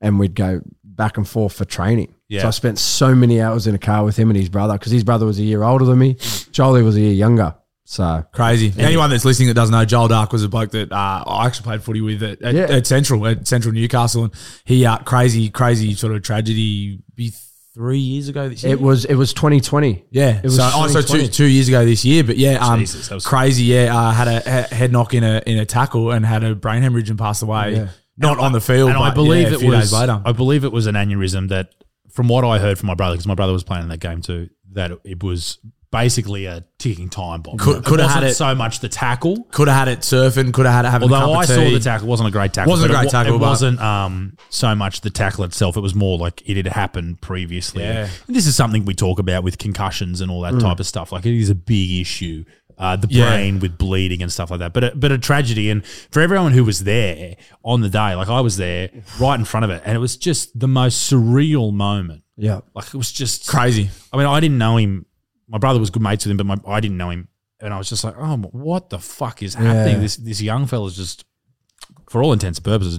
[0.00, 0.62] and we'd go
[1.00, 2.14] back and forth for training.
[2.28, 2.42] Yeah.
[2.42, 4.92] So I spent so many hours in a car with him and his brother because
[4.92, 6.16] his brother was a year older than me.
[6.52, 7.54] Jolie was a year younger.
[7.84, 8.72] So Crazy.
[8.78, 11.64] Anyone that's listening that doesn't know, Joel Dark was a bloke that uh, I actually
[11.64, 12.76] played footy with at, at, Yeah.
[12.76, 14.32] at Central, at Central Newcastle, and
[14.64, 17.00] he uh, crazy, crazy sort of tragedy.
[17.14, 17.32] Be
[17.74, 18.72] three years ago this year.
[18.74, 20.04] it was it was 2020.
[20.10, 22.78] Yeah, It was so, oh, so two, two years ago this year, but yeah, um,
[22.80, 23.64] Jesus, that was- crazy.
[23.64, 26.54] Yeah, uh, had a he- head knock in a in a tackle and had a
[26.54, 27.74] brain hemorrhage and passed away.
[27.74, 27.88] Yeah.
[28.20, 29.90] Not on the field, and but I believe yeah, a it few was.
[29.90, 30.20] days later.
[30.24, 31.74] I believe it was an aneurysm that,
[32.10, 34.20] from what I heard from my brother, because my brother was playing in that game
[34.20, 35.58] too, that it was
[35.90, 37.58] basically a ticking time bomb.
[37.58, 39.42] Could- could have had wasn't it- so much the tackle.
[39.50, 40.52] Could have had it surfing.
[40.52, 41.74] Could have had it having a Although cup I of saw tea.
[41.74, 42.70] the tackle, it wasn't a great tackle.
[42.70, 45.42] Wasn't a but great it, wa- tackle, It but- wasn't um, so much the tackle
[45.42, 45.76] itself.
[45.76, 47.82] It was more like it had happened previously.
[47.82, 48.08] Yeah.
[48.28, 51.10] And this is something we talk about with concussions and all that type of stuff.
[51.10, 52.44] Like it is a big issue.
[52.80, 53.28] Uh, the Yeah.
[53.28, 56.52] brain with bleeding and stuff like that, but a, but a tragedy, and for everyone
[56.52, 58.88] who was there on the day, like I was there
[59.20, 62.22] right in front of it, and it was just the most surreal moment.
[62.38, 63.90] Yeah, Like it was just Crazy.
[64.12, 65.04] I mean, I didn't know him.
[65.46, 67.28] My brother was good mates with him, but my, I didn't know him,
[67.60, 70.00] and I was just like, "Oh, what the fuck is happening?" Yeah.
[70.00, 71.26] This this young fella's just,
[72.08, 72.98] for all intents and purposes,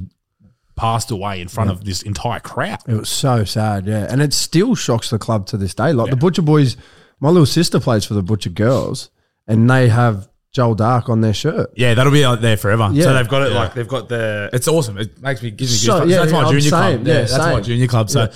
[0.75, 2.79] passed away in front of this entire crowd.
[2.87, 3.87] it was so sad.
[3.87, 5.91] Yeah, and it still shocks the club to this day.
[5.91, 6.77] Like the Butcher Boys,
[7.19, 9.09] my little sister plays for the Butcher Girls,
[9.51, 11.71] and they have Joel Dark on their shirt.
[11.75, 12.89] Yeah, that'll be out there forever.
[12.91, 13.03] Yeah.
[13.05, 14.49] So they've got it like they've got the.
[14.53, 14.97] It's awesome.
[14.97, 16.09] It makes me gives me So, goosebumps.
[16.09, 16.69] yeah, that's yeah, my I'm junior same.
[16.69, 17.07] club.
[17.07, 18.09] Yeah, Yeah, that's my junior club.
[18.09, 18.31] So Yeah.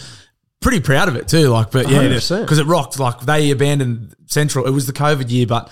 [0.61, 1.49] pretty proud of it too.
[1.49, 2.99] Like, but yeah, because it rocked.
[2.99, 4.65] Like they abandoned Central.
[4.65, 5.69] It was the COVID year, but.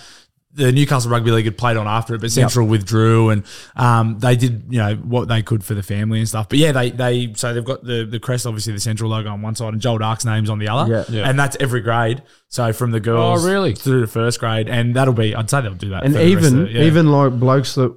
[0.56, 3.44] The Newcastle Rugby League had played on after it, but Central withdrew, and
[3.76, 6.48] um, they did you know what they could for the family and stuff.
[6.48, 9.42] But yeah, they they so they've got the the crest, obviously the Central logo on
[9.42, 11.06] one side, and Joel Dark's name's on the other, Yeah.
[11.22, 11.28] Yeah.
[11.30, 12.22] and that's every grade.
[12.50, 13.74] So from the girls, Oh, really?
[13.74, 16.04] through the first grade, and that'll be I'd say they'll do that.
[16.04, 16.84] And for the rest even of it, yeah.
[16.84, 17.96] even like blokes that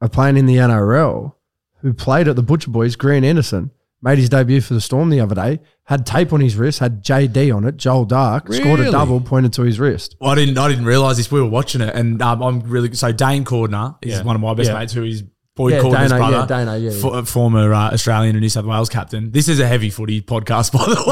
[0.00, 1.34] are playing in the NRL
[1.82, 3.70] who played at the Butcher Boys, Grant Anderson,
[4.02, 7.02] made his debut for the Storm the other day, had tape on his wrist, had
[7.02, 10.16] JD on it, Joel Dark, scored a double, pointed to his wrist.
[10.20, 10.58] Well, I didn't.
[10.58, 11.30] I didn't realize this.
[11.30, 13.12] We were watching it, and um, I'm really so.
[13.12, 14.22] Dane Cordner is Yeah.
[14.22, 14.78] one of my best Yeah.
[14.78, 15.22] mates, who is
[15.56, 16.36] Boyd Yeah, Cordner's Dano, brother.
[16.36, 17.00] yeah, Dano, yeah, yeah.
[17.00, 19.30] fo- former uh, Australian and New South Wales captain.
[19.32, 21.02] This is a heavy footy podcast, by the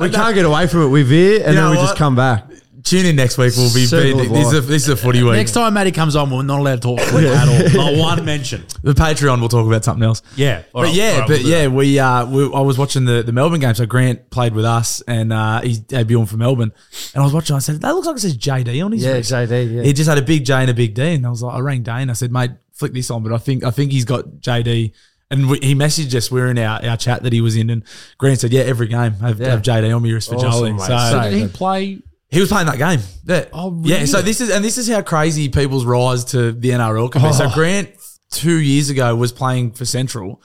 [0.08, 0.88] We can't get away from it.
[0.88, 1.82] We veer and You then we what?
[1.84, 2.44] just come back.
[2.86, 3.52] Tune in next week.
[3.56, 3.84] We'll be.
[3.84, 4.66] Circle of this, is a, life.
[4.68, 5.32] this is a footy week.
[5.32, 7.84] Next time Matty comes on, we're not allowed to talk footy at all.
[7.92, 8.64] Not one mention.
[8.84, 9.40] the Patreon.
[9.40, 10.22] We'll talk about something else.
[10.36, 11.70] Yeah, all but right, yeah, all right, but we'll do yeah, that.
[11.72, 13.74] we, uh, we I was watching the, the Melbourne game.
[13.74, 16.72] So Grant played with us, and uh, he debuted for Melbourne.
[17.12, 17.56] And I was watching.
[17.56, 19.82] I said, "That looks like it says JD on his Yeah, wrist." JD, yeah.
[19.82, 21.58] He just had a big J and a big D, and I was like, I
[21.58, 22.08] rang Dane.
[22.08, 24.92] I said, "Mate, flick this on." But I think I think he's got JD.
[25.28, 26.30] And we, he messaged us.
[26.30, 27.82] We are in our, our chat that he was in, and
[28.16, 29.50] Grant said, "Yeah, every game have, Yeah.
[29.50, 30.80] have JD on my wrist for Awesome, Jolie." mate.
[30.82, 31.98] So, So So did he play?
[32.28, 33.00] He was playing that game.
[33.24, 33.46] Yeah.
[33.52, 34.04] Oh, Yeah.
[34.04, 37.32] So this is and this is how crazy people's rise to the NRL can be.
[37.32, 37.54] So Oh.
[37.54, 37.90] Grant
[38.30, 40.42] two years ago was playing for Central,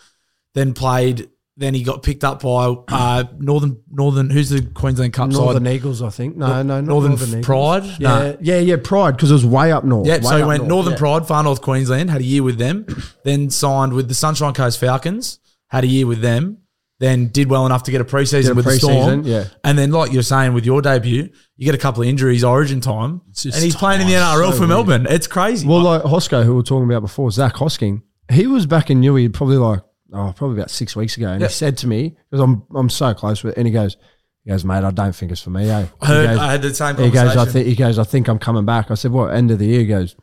[0.53, 1.29] then played.
[1.57, 4.29] Then he got picked up by uh, Northern Northern.
[4.29, 5.37] Who's the Queensland Cup side?
[5.39, 5.73] Northern side?
[5.73, 6.37] Eagles, I think.
[6.37, 7.45] No, no, not Northern, Northern, Eagles.
[7.45, 7.83] Pride.
[7.99, 8.33] Yeah, Nah.
[8.39, 10.07] yeah, yeah, Pride, because it was way up north.
[10.07, 10.95] Yeah, so he went north, Northern.
[10.97, 12.85] Pride, Far North Queensland, had a year with them,
[13.25, 16.59] then signed with the Sunshine Coast Falcons, had a year with them,
[17.01, 19.23] then did well enough to get a preseason Get a with the Storm.
[19.23, 19.45] yeah.
[19.63, 22.79] And then, like you're saying with your debut, you get a couple of injuries, origin
[22.79, 25.07] time, and he's playing in the NRL so for Melbourne.
[25.09, 25.67] It's crazy.
[25.67, 29.01] Well, like Hosco, who we were talking about before, Zach Hosking, he was back in
[29.01, 29.81] Newey probably like
[30.13, 31.47] oh, probably about six weeks ago, and Yeah.
[31.47, 33.97] he said to me because I'm I'm so close with, it, and he goes,
[34.43, 35.69] he goes, mate, I don't think it's for me.
[35.69, 35.85] Eh?
[36.01, 38.03] I, heard, he goes, I had the same he goes, I think he goes, I
[38.03, 38.91] think I'm coming back.
[38.91, 39.33] I said, what?
[39.33, 39.79] End of the year?
[39.79, 40.15] He goes,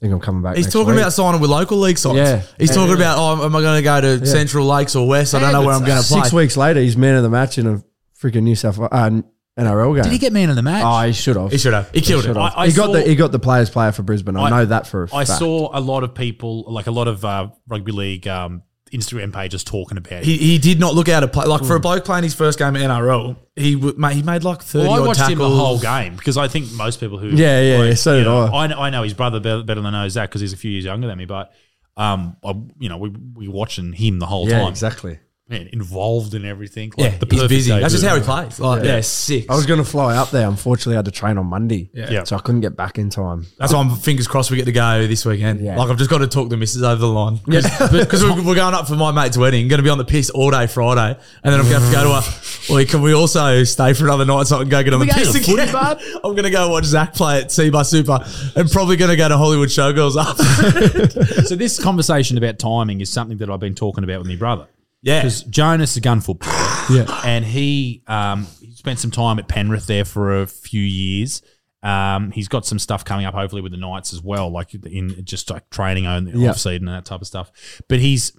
[0.00, 0.56] think I'm coming back.
[0.56, 2.16] He's next talking week." about signing with local league sides.
[2.16, 2.42] Yeah.
[2.58, 2.74] He's Yeah.
[2.76, 5.34] talking about, oh, am I going to go to Central Lakes or West?
[5.34, 6.20] I don't know where I'm going to play.
[6.22, 7.82] Six weeks later, he's man of the match in a
[8.20, 9.10] freaking New South uh,
[9.58, 10.02] NRL game.
[10.04, 10.84] Did he get man of the match?
[10.86, 11.50] Oh, he should have.
[11.50, 11.90] He should have.
[11.90, 12.36] He killed it.
[12.36, 14.36] I- I he got saw- the he got the players player for Brisbane.
[14.36, 15.30] I, I- know that for a I fact.
[15.30, 19.32] I saw a lot of people, like a lot of uh, rugby league um, Instagram
[19.32, 20.40] pages talking about He, it.
[20.40, 21.46] he did not look out of play.
[21.46, 21.66] Like Hmm.
[21.66, 24.62] for a bloke playing his first game at NRL, he w- mate, he made like
[24.62, 25.32] thirty Well, I odd watched tackles.
[25.32, 28.18] him the whole game because I think most people who Yeah, yeah, yeah, so you
[28.20, 28.64] did know, I.
[28.64, 28.66] I.
[28.66, 30.70] know- I know his brother better, better than I know Zach because he's a few
[30.70, 31.52] years younger than me, but
[31.96, 34.68] um, I, you know, we we watching him the whole yeah, time.
[34.68, 35.18] exactly.
[35.48, 36.92] Man, involved in everything.
[36.98, 37.70] Yeah, the he's perfect busy.
[37.70, 38.60] That's just how he plays.
[38.60, 39.50] Like, yeah, sick.
[39.50, 40.46] I was going to fly up there.
[40.46, 41.88] Unfortunately, I had to train on Monday.
[41.94, 42.24] Yeah.
[42.24, 43.46] So I couldn't get back in time.
[43.56, 45.62] That's why I'm fingers crossed we get to go this weekend.
[45.62, 45.78] Yeah.
[45.78, 47.40] Like I've just got to talk the missus over the line.
[47.46, 49.68] Because we're, we're going up for my mate's wedding.
[49.68, 51.88] Going to be on the piss all day Friday, and then I'm going to have
[51.88, 52.22] to go to a.
[52.68, 55.06] Well, can we also stay for another night so I can go get on the
[55.06, 55.72] we go piss the footy, again?
[55.72, 56.02] bud?
[56.16, 58.18] I'm going to go watch Zach play at Cbus Super,
[58.60, 61.44] and probably going to go to Hollywood Showgirls after.
[61.44, 64.66] So this conversation about timing is something that I've been talking about with my brother.
[65.02, 66.54] Yeah, Because Jonas is a gun footballer.
[66.90, 67.20] Yeah.
[67.22, 71.42] and he um, he spent some time at Penrith there for a few years.
[71.82, 75.22] Um, he's got some stuff coming up, hopefully with the Knights as well, like in
[75.24, 76.48] just like training on the Yeah.
[76.50, 77.52] off season and that type of stuff.
[77.88, 78.32] But he's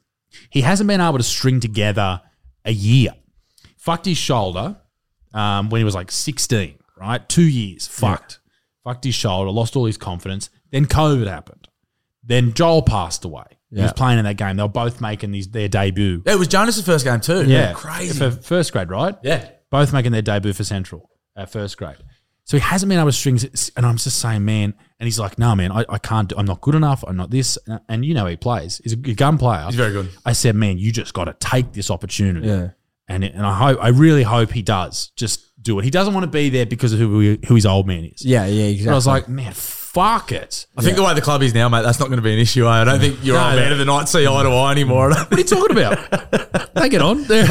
[0.50, 2.22] he hasn't been able to string together
[2.66, 3.14] a year.
[3.78, 4.78] Fucked his shoulder
[5.34, 7.28] um, when he was like sixteen, right?
[7.30, 8.40] Two years, fucked,
[8.84, 10.50] fucked his shoulder, lost all his confidence.
[10.72, 11.68] Then COVID happened.
[12.24, 13.46] Then Joel passed away.
[13.72, 14.56] He was playing in that game.
[14.56, 16.24] They were both making these, their debut.
[16.26, 17.46] it was Jonas' first game too.
[17.46, 18.18] Yeah, crazy.
[18.18, 19.16] for first grade, right?
[19.24, 21.98] yeah, both making their debut for Central at first grade.
[22.46, 23.40] So he hasn't been able to string,
[23.78, 24.74] and I'm just saying, man.
[25.00, 26.28] And he's like, no, man, I, I can't.
[26.28, 27.04] Do, I'm not good enough.
[27.08, 27.60] I'm not this.
[27.88, 28.82] And you know, he plays.
[28.84, 29.66] He's a good gun player.
[29.68, 30.10] He's very good.
[30.26, 32.48] I said, man, you just got to take this opportunity.
[32.48, 32.70] Yeah.
[33.08, 35.12] And it, and I hope, I really hope he does.
[35.16, 35.84] Just do it.
[35.84, 38.26] He doesn't want to be there because of who who his old man is.
[38.26, 38.86] Yeah, yeah, exactly.
[38.86, 39.54] But I was like, man,
[39.94, 40.68] fuck it.
[40.78, 42.40] I think the way the club is now, mate, that's not going to be an
[42.40, 42.66] issue.
[42.66, 42.70] eh?
[42.70, 45.10] I don't think your old man of the night see eye to eye anymore.
[45.10, 46.74] What are you talking about?
[46.76, 47.24] they get on.
[47.24, 47.46] They're,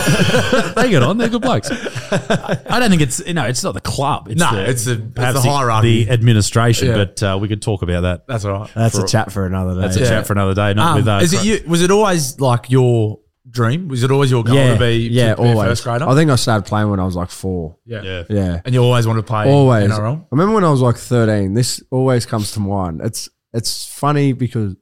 [0.77, 1.19] they get on.
[1.19, 1.69] They're good blokes.
[1.71, 3.45] I don't think it's no.
[3.45, 4.29] It's not the club.
[4.29, 6.05] It's No, the, it's the- it's perhaps the hierarchy.
[6.05, 6.89] the administration.
[6.89, 6.95] Yeah.
[7.05, 8.27] But uh, we could talk about that.
[8.27, 8.71] that's all right.
[8.75, 9.81] that's a chat for another day.
[9.83, 10.09] That's a Yeah.
[10.09, 10.75] chat for another day.
[10.75, 11.61] Not Um, with uh, is it you?
[11.69, 13.19] Was it always like your
[13.51, 13.89] dream?
[13.89, 14.97] Was it always your goal yeah, to be?
[15.09, 15.69] yeah, to be a always.
[15.69, 16.09] first grader.
[16.09, 17.77] I think I started playing when I was like four.
[17.85, 18.03] yeah.
[18.03, 18.25] Yeah.
[18.29, 19.91] Yeah, And you always wanted to play always.
[19.91, 20.27] I NRL.
[20.31, 21.55] remember when I was like 13.
[21.55, 23.01] This always comes to mind.
[23.03, 24.77] It's it's funny because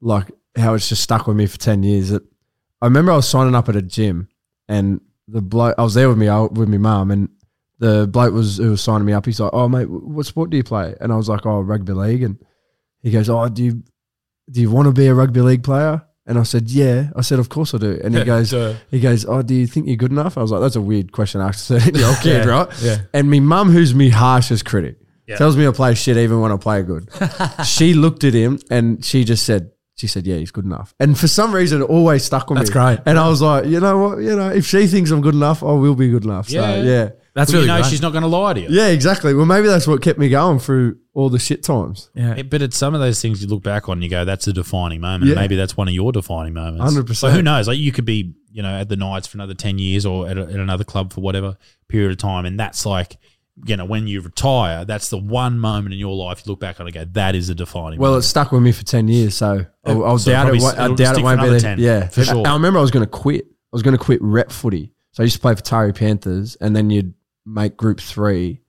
[0.00, 2.10] like how it's just stuck with me for 10 years.
[2.10, 2.22] It,
[2.80, 4.28] I remember I was signing up at a gym
[4.68, 7.28] and the bloke I was there with me uh, with my mum and
[7.78, 9.26] the bloke was who was signing me up.
[9.26, 11.92] He's like, "Oh mate, what sport do you play?" And I was like, "Oh, rugby
[11.92, 12.38] league." And
[13.02, 13.82] he goes, "Oh, do you
[14.50, 17.38] do you want to be a rugby league player?" And I said, "Yeah." I said,
[17.40, 18.74] "Of course I do." And he goes, Duh.
[18.90, 21.10] "He goes, oh, do you think you're good enough?" I was like, "That's a weird
[21.10, 22.96] question to ask a thirteen year old kid, Yeah, right?" yeah.
[23.12, 24.98] And me mum, who's me harshest critic,
[25.36, 27.08] tells me I play shit even when I play good.
[27.64, 31.18] she looked at him and she just said, "She said, yeah, he's good enough." And
[31.18, 32.74] for some reason, it always stuck with That's me.
[32.74, 32.98] great.
[33.04, 34.18] And I was like, you know what?
[34.18, 36.48] You know, if she thinks I'm good enough, I will be good enough.
[36.48, 36.82] So Yeah.
[36.82, 37.08] yeah.
[37.34, 37.90] That's Well, really you know great.
[37.90, 38.68] she's not going to lie to you.
[38.70, 39.32] Yeah, exactly.
[39.34, 42.08] Well, maybe that's what kept me going through all the shit times.
[42.14, 42.34] yeah.
[42.36, 44.46] It- But it's some of those things you look back on and you go, that's
[44.48, 45.30] a defining moment.
[45.30, 45.34] Yeah.
[45.36, 46.94] Maybe that's one of your defining moments.
[46.94, 47.14] 100%.
[47.16, 47.68] So who knows?
[47.68, 50.38] Like you could be, you know, at the Knights for another 10 years or at,
[50.38, 51.56] a, at another club for whatever
[51.88, 52.46] period of time.
[52.46, 53.18] And that's like,
[53.66, 56.80] you know, when you retire, that's the one moment in your life you look back
[56.80, 58.24] on and go, that is a defining Well, it moment.
[58.24, 60.62] stuck with me for ten years, so I'll, I'll So doubt probably it.
[60.62, 61.76] won't- I it'll doubt stick it for won't be another there.
[61.76, 62.46] 10, Yeah, for sure.
[62.46, 63.44] I remember I was going to quit.
[63.44, 64.94] I was going to quit rep footy.
[65.10, 67.12] So I used to play for Taree Panthers, and then you'd
[67.44, 68.61] make group three.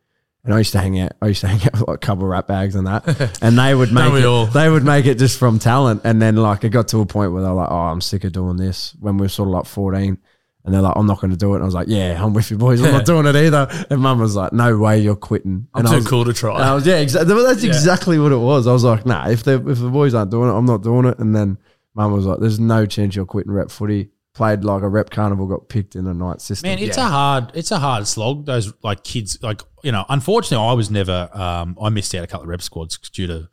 [0.46, 1.14] And I used to hang out.
[1.22, 3.58] I used to hang out with like a couple of rat bags and that, and
[3.58, 4.26] they would make it.
[4.26, 4.46] all?
[4.46, 7.32] They would make it just from talent, and then like it got to a point
[7.32, 9.66] where they're like, "Oh, I'm sick of doing this." When we were sort of like
[9.66, 10.18] 14,
[10.66, 12.34] and they're like, "I'm not going to do it." And I was like, "Yeah, I'm
[12.34, 12.82] with you boys.
[12.82, 15.88] I'm not doing it either." And Mum was like, "No way, you're quitting." I'm and
[15.88, 16.56] I too was, cool to try.
[16.56, 17.34] and I was, yeah, exactly.
[17.42, 18.68] That's exactly what it was.
[18.68, 21.06] I was like, nah, if the if the boys aren't doing it, I'm not doing
[21.06, 21.20] it.
[21.20, 21.58] And then
[21.96, 24.10] mum was like, there's no chance you're quitting rep footy.
[24.34, 26.68] Played like a rep carnival, got picked in a night system.
[26.68, 28.48] Man, it's a hard, it's a hard slog.
[28.48, 30.06] Those like kids, like you know.
[30.10, 31.30] Unfortunately, I was never.
[31.32, 33.50] Um, I missed out a couple of rep squads due to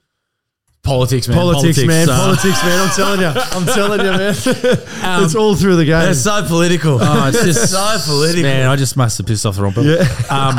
[0.82, 1.36] politics, man.
[1.36, 2.80] politics, man, uh, politics, man.
[2.80, 4.30] I'm telling you, I'm telling you, man.
[5.22, 6.00] it's all through the game.
[6.00, 6.98] They're so political.
[7.12, 8.42] Oh, it's just so political.
[8.42, 10.00] Man, I just must have pissed off the wrong people.
[10.30, 10.56] Um,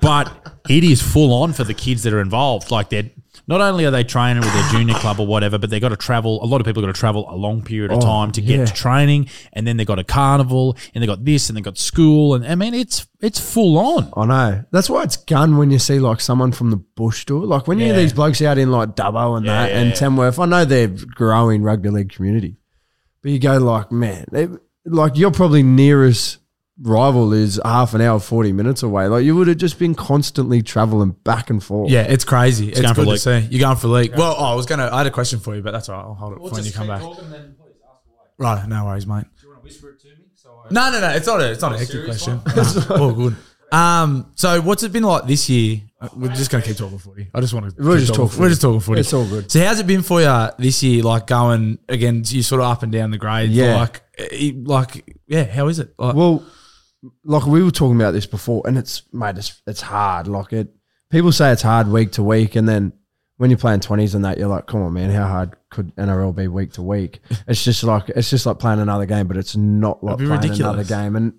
[0.00, 2.70] but it is full on for the kids that are involved.
[2.70, 3.10] Like they're
[3.50, 5.96] not only are they training with their junior club or whatever, but they got to
[5.96, 6.42] travel.
[6.42, 8.60] A lot of people got to travel a long period of Oh, time to get
[8.60, 8.64] yeah.
[8.64, 11.76] to training, and then they got a carnival, and they got this, and they got
[11.76, 14.10] school, and I mean, it's it's full on.
[14.16, 14.64] I know.
[14.70, 17.46] That's why it's gun when you see like someone from the bush do it.
[17.46, 17.92] Like when you Yeah.
[17.92, 19.94] hear these blokes out in like Dubbo and Yeah, that and.
[19.94, 22.56] Tamworth, I know they're growing rugby league community.
[23.22, 24.48] But you go like, man, they,
[24.86, 26.38] like your probably nearest
[26.80, 29.08] rival is half an hour, 40 minutes away.
[29.08, 31.90] Like you would have just been constantly traveling back and forth.
[31.90, 32.70] Yeah, it's crazy.
[32.70, 33.38] It's, going for good to see.
[33.50, 34.16] You're going for league.
[34.16, 34.88] Well, oh, I was gonna.
[34.90, 36.04] I had a question for you, but that's all right.
[36.04, 37.02] I'll hold it for when you come back.
[38.38, 39.24] Right, no worries, mate.
[39.38, 40.24] Do you want to whisper it to me?
[40.34, 41.10] So I no, no, no.
[41.10, 41.50] It's not a.
[41.50, 42.40] It's not a hectic question.
[42.56, 43.36] No, all good.
[43.70, 44.32] Um.
[44.34, 45.82] So, what's it been like this year?
[46.00, 47.28] Uh, We're just gonna keep talking footy.
[47.34, 47.82] I just want to.
[47.82, 49.00] We're just talking We're just talking footy.
[49.00, 49.52] It's all good.
[49.52, 51.02] So, how's it been for you this year?
[51.02, 53.52] Like going again, you sort of up and down the grades.
[53.52, 53.76] Yeah.
[53.76, 55.44] Like, eh, like, yeah.
[55.44, 55.94] How is it?
[55.98, 56.42] Like, Well,
[57.24, 60.26] like we were talking about this before, and it's mate, it's it's hard.
[60.28, 60.74] Like it,
[61.10, 62.92] people say it's hard week to week, and then
[63.36, 66.34] when you're playing twenties and that, you're like, come on, man, how hard could NRL
[66.34, 67.20] be week to week?
[67.48, 70.60] It's just like it's just like playing another game, but it's not like playing ridiculous.
[70.60, 71.32] another game, and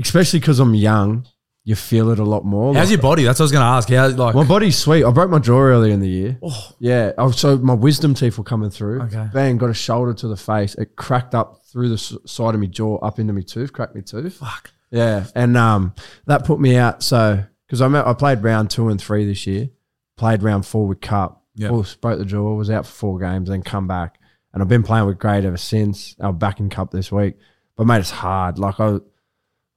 [0.00, 1.26] especially because I'm young,
[1.64, 2.74] you feel it a lot more.
[2.74, 3.24] how's Like, your body?
[3.24, 3.88] That's what I was gonna ask.
[3.90, 4.34] How like?
[4.34, 5.04] my body's sweet.
[5.04, 6.38] I broke my jaw earlier in the year.
[6.42, 6.70] Oh.
[6.80, 7.12] Yeah.
[7.18, 9.02] Oh, so my wisdom teeth were coming through.
[9.02, 9.28] Okay.
[9.32, 10.74] Bang, got a shoulder to the face.
[10.76, 13.94] It cracked up through the s- side of my jaw up into my tooth, cracked
[13.94, 14.34] my tooth.
[14.38, 14.71] Fuck.
[14.92, 15.26] Yeah.
[15.34, 15.94] And um,
[16.26, 17.02] that put me out.
[17.02, 19.70] So, because I, met- I played round two and three this year,
[20.16, 21.42] played round four with Cup.
[21.56, 21.70] Yep.
[21.70, 24.18] Full, broke the jaw, was out for four games, then come back.
[24.52, 26.14] And I've been playing with grade ever since.
[26.20, 27.34] I'm back in Cup this week.
[27.76, 28.58] But, mate, it's hard.
[28.58, 28.98] Like, I,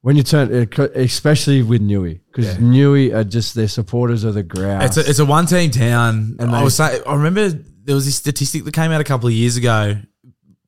[0.02, 0.52] when you turn,
[0.96, 2.60] especially with Newey, because Yeah.
[2.62, 4.84] Newey are just, they're supporters of the ground.
[4.84, 6.36] It's a, it's a one team town.
[6.40, 9.28] And I was saying, I remember there was this statistic that came out a couple
[9.28, 9.96] of years ago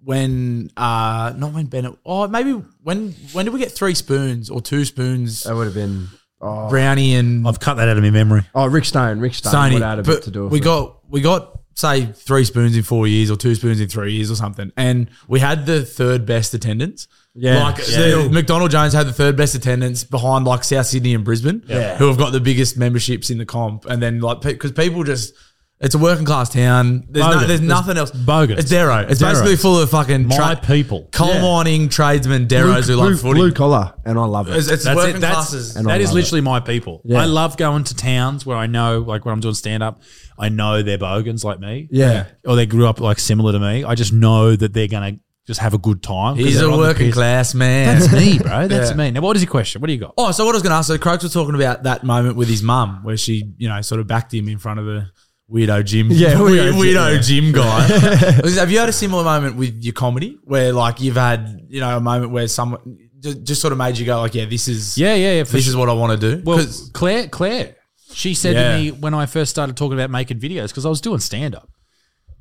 [0.08, 2.52] when, uh, not when Bennett, oh, maybe
[2.82, 5.44] when, when did we get three spoons or two spoons?
[5.44, 6.08] That would have been.
[6.40, 8.44] Oh, Brownie and I've cut that out of my memory.
[8.56, 9.20] oh Rick Stone.
[9.20, 9.74] Rick Stone Sony.
[9.74, 10.64] would have had a But to do with we it.
[10.64, 14.32] got, we got, say, three spoons in four years or two spoons in three years
[14.32, 14.72] or something.
[14.78, 17.08] And we had the third best attendance.
[17.34, 17.64] Yeah.
[17.64, 17.98] Like Yeah.
[18.24, 21.98] the- McDonald Jones had the third best attendance behind like South Sydney and Brisbane, Yeah.
[21.98, 23.86] who have got the biggest memberships in the comp.
[23.86, 25.34] And then like because people just
[25.80, 27.06] it's a working class town.
[27.10, 28.10] There's no, there's nothing else.
[28.12, 28.58] bogan.
[28.58, 29.06] It's Darrow.
[29.08, 29.34] It's Darrow.
[29.34, 31.08] basically full of fucking My people.
[31.12, 31.42] coal Yeah.
[31.42, 33.40] mining tradesmen, Darrows who blue, love footy.
[33.40, 34.56] blue collar, and I love it.
[34.58, 35.20] It's, it's That's working it.
[35.20, 35.76] That's classes.
[35.76, 36.20] And I that is love it.
[36.22, 37.02] literally my people.
[37.06, 37.22] Yeah.
[37.22, 40.02] I love going to towns where I know, like when I'm doing stand up,
[40.40, 41.88] I know they're bogans like me.
[41.92, 42.26] Yeah.
[42.46, 43.84] Or they grew up like similar to me.
[43.84, 46.36] I just know that they're gonna just have a good time.
[46.36, 47.14] 'cause He's they're a on the working piss.
[47.16, 48.00] class man.
[48.00, 48.68] That's me, bro.
[48.68, 48.98] That's Yeah.
[48.98, 49.12] me.
[49.12, 49.80] Now, what is your question?
[49.80, 50.14] What do you got?
[50.18, 52.36] Oh, so what I was going to ask, so Croaks was talking about that moment
[52.36, 55.08] with his mum where she, you know, sort of backed him in front of the
[55.52, 56.08] weirdo gym.
[56.12, 57.82] Yeah, weirdo, weirdo weirdo gym, gym guy.
[58.60, 61.98] Have you had a similar moment with your comedy where, like, you've had, you know,
[61.98, 64.98] a moment where someone just, just sort of made you go, like, yeah, this is,
[64.98, 65.44] Yeah, yeah, yeah.
[65.44, 65.72] This sure.
[65.72, 66.44] is what I want to do?
[66.44, 67.76] Well, Claire, Claire,
[68.14, 68.72] she said Yeah.
[68.72, 71.56] to me when I first started talking about making videos because I was doing stand
[71.56, 71.70] up,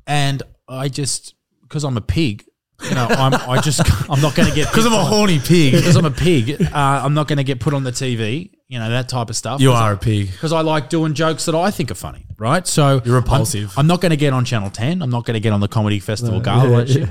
[0.05, 1.33] and I just
[1.63, 2.45] because I'm a pig,
[2.83, 5.73] you know, I'm I just I'm not going to get because I'm a horny pig.
[5.73, 6.61] because I'm a pig.
[6.61, 9.35] Uh, I'm not going to get put on the TV, you know, that type of
[9.35, 9.59] stuff.
[9.61, 10.31] you are a pig.
[10.31, 12.65] because I like doing jokes that I think are funny, right?
[12.67, 13.71] So You're repulsive.
[13.77, 15.01] I'm, I'm not going to get on Channel 10.
[15.01, 16.83] I'm not going to get on the Comedy Festival Gala.
[16.83, 17.09] yeah, shit.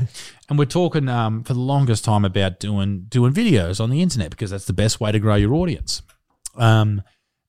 [0.49, 4.31] And we're talking um, for the longest time about doing doing videos on the internet
[4.31, 6.03] because that's the best way to grow your audience.
[6.55, 7.03] Um,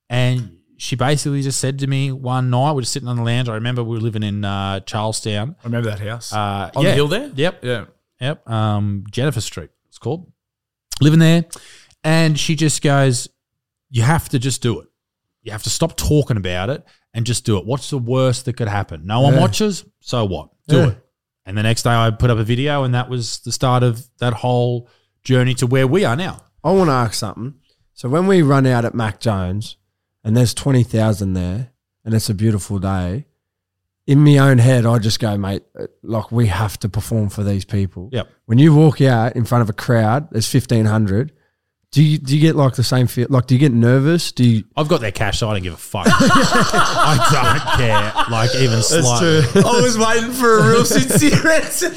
[0.10, 3.50] and she basically just said to me one night, we were sitting on the lounge.
[3.50, 5.56] I remember we were living in uh, Charlestown.
[5.62, 6.34] I remember that house.
[6.34, 6.90] Uh, On yeah.
[6.90, 7.32] the hill there?
[7.36, 7.64] Yep.
[7.64, 7.86] Yeah.
[8.20, 8.50] Yep.
[8.50, 10.32] Um, Jennifer Street, it's called.
[11.02, 11.46] Living there.
[12.04, 13.28] And she just goes,
[13.90, 14.88] You have to just do it.
[15.44, 17.66] You have to stop talking about it and just do it.
[17.66, 19.06] What's the worst that could happen?
[19.06, 19.40] No one Yeah.
[19.42, 19.86] watches.
[20.02, 20.50] So what?
[20.68, 20.88] Do Yeah.
[20.90, 21.04] it.
[21.46, 24.06] And the next day I put up a video, and that was the start of
[24.20, 24.90] that whole
[25.24, 26.42] journey to where we are now.
[26.64, 27.54] I want to ask something.
[27.94, 29.78] So when we run out at Mac Jones
[30.24, 31.70] and there's 20,000 there
[32.04, 33.27] and it's a beautiful day,
[34.08, 37.44] in my own head, I just go, mate, uh, like we have to perform for
[37.44, 38.10] these people.
[38.14, 38.30] Yep.
[38.46, 41.34] When you walk out in front of a crowd, there's 1,500.
[41.92, 43.28] Do you, do you get like the same feel?
[43.30, 44.32] Like, do you get nervous?
[44.32, 44.64] Do you?
[44.76, 46.06] I've got their cash, so I don't give a fuck.
[46.10, 49.62] I don't care, like even slightly.
[49.64, 51.90] I was waiting for a real sincere answer.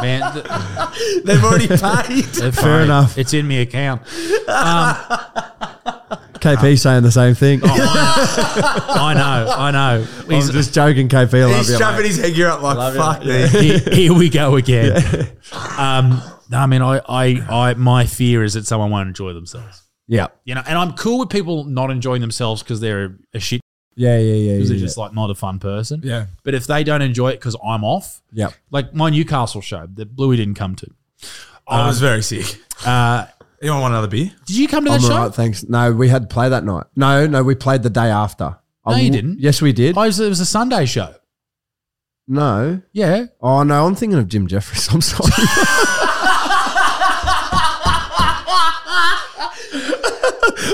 [0.00, 2.54] Man, th- They've already paid.
[2.54, 3.16] Fair enough.
[3.16, 4.02] It's in my account.
[6.42, 7.60] KP saying the same thing.
[7.64, 10.06] I know, I know.
[10.24, 11.40] I'm He's- just joking, KP.
[11.40, 12.08] I love He's you, strapping mate.
[12.08, 13.46] his headgear up like, fuck me.
[13.48, 14.96] here, here we go again.
[15.78, 16.20] Um,
[16.50, 17.24] no, I mean, I, I,
[17.70, 19.82] I, my fear is that someone won't enjoy themselves.
[20.08, 20.28] Yeah.
[20.44, 23.60] You know, and I'm cool with people not enjoying themselves because they're a, shit
[23.94, 24.52] Yeah, yeah, yeah.
[24.54, 26.00] because yeah, they're just like not a fun person.
[26.04, 26.26] Yeah.
[26.42, 28.50] But if they don't enjoy it because I'm off, yeah.
[28.70, 30.88] like my Newcastle show that Bluey didn't come to.
[31.66, 32.60] I was very sick.
[32.84, 33.26] Uh,
[33.62, 34.32] Anyone want another beer?
[34.44, 35.12] did you come to that I'm show?
[35.14, 35.62] all right, thanks.
[35.68, 36.84] No, we had to play that night.
[36.96, 38.56] No, no, we played the day after.
[38.84, 39.38] No, I you didn't.
[39.38, 39.96] Yes, we did.
[39.96, 41.14] Oh, it was, it was a Sunday show.
[42.26, 42.82] no.
[42.92, 43.26] Yeah.
[43.40, 44.88] Oh no, I'm thinking of Jim Jefferies.
[44.92, 45.30] I'm sorry.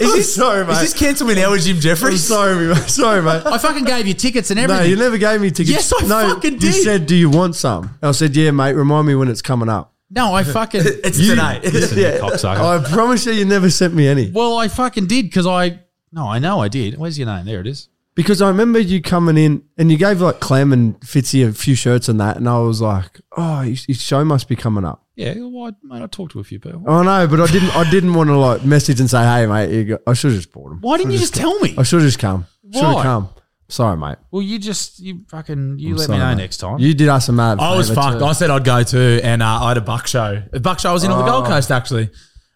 [0.01, 0.72] Is this sorry, mate.
[0.74, 2.30] Is this cancel me now with Jim Jefferies?
[2.30, 2.64] I'm Jefferies?
[2.64, 2.76] sorry, mate.
[2.89, 3.43] Sorry, mate.
[3.47, 4.84] I fucking gave you tickets and everything.
[4.84, 5.70] No, you never gave me tickets.
[5.70, 6.74] Yes, I no, fucking You did.
[6.84, 8.74] said, "Do you want some?" I said, "Yeah, mate.
[8.74, 10.82] Remind me when it's coming up." No, I fucking.
[10.84, 11.61] It's You- today.
[12.22, 12.24] yeah.
[12.24, 14.30] I promise you, you never sent me any.
[14.30, 15.80] well, I fucking did because I.
[16.12, 16.96] No, I know I did.
[16.96, 17.44] Where's your name?
[17.44, 17.88] There it is.
[18.14, 21.76] Because I remember you coming in and you gave like Clem and Fitzy a few
[21.76, 25.04] shirts and that, and I was like, "Oh, his, his show must be coming up."
[25.14, 26.82] Yeah, well, I, mate, I talked to a few people.
[26.90, 27.76] I know, but I didn't.
[27.76, 29.98] I didn't want to like message and say, "Hey, mate, you go.
[30.06, 31.76] I should have just bought them." Why didn't you just tell me?
[31.78, 32.46] I should have just come.
[32.72, 33.02] Should have Why?
[33.04, 33.28] come.
[33.71, 34.16] Sorry, mate.
[34.31, 36.43] Well, you just you fucking you I'm let sorry, me know mate.
[36.43, 36.79] next time.
[36.79, 37.59] You did us a mad.
[37.61, 38.19] I was favour fucked.
[38.21, 38.25] too.
[38.25, 40.43] I said I'd go too, and uh, I had a buck show.
[40.53, 40.91] A buck show.
[40.91, 41.49] I was in on the Gold Oh.
[41.49, 42.09] Coast actually,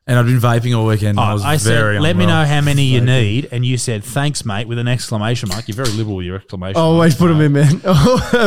[0.07, 1.19] and I'd been vaping all weekend.
[1.19, 1.97] Oh, I was I very.
[1.97, 2.43] said, let me unwell.
[2.45, 5.69] know how many you need, and you said, "Thanks, mate," with an exclamation mark.
[5.69, 6.79] You're very liberal with your exclamation.
[6.79, 7.81] I always put them in, man.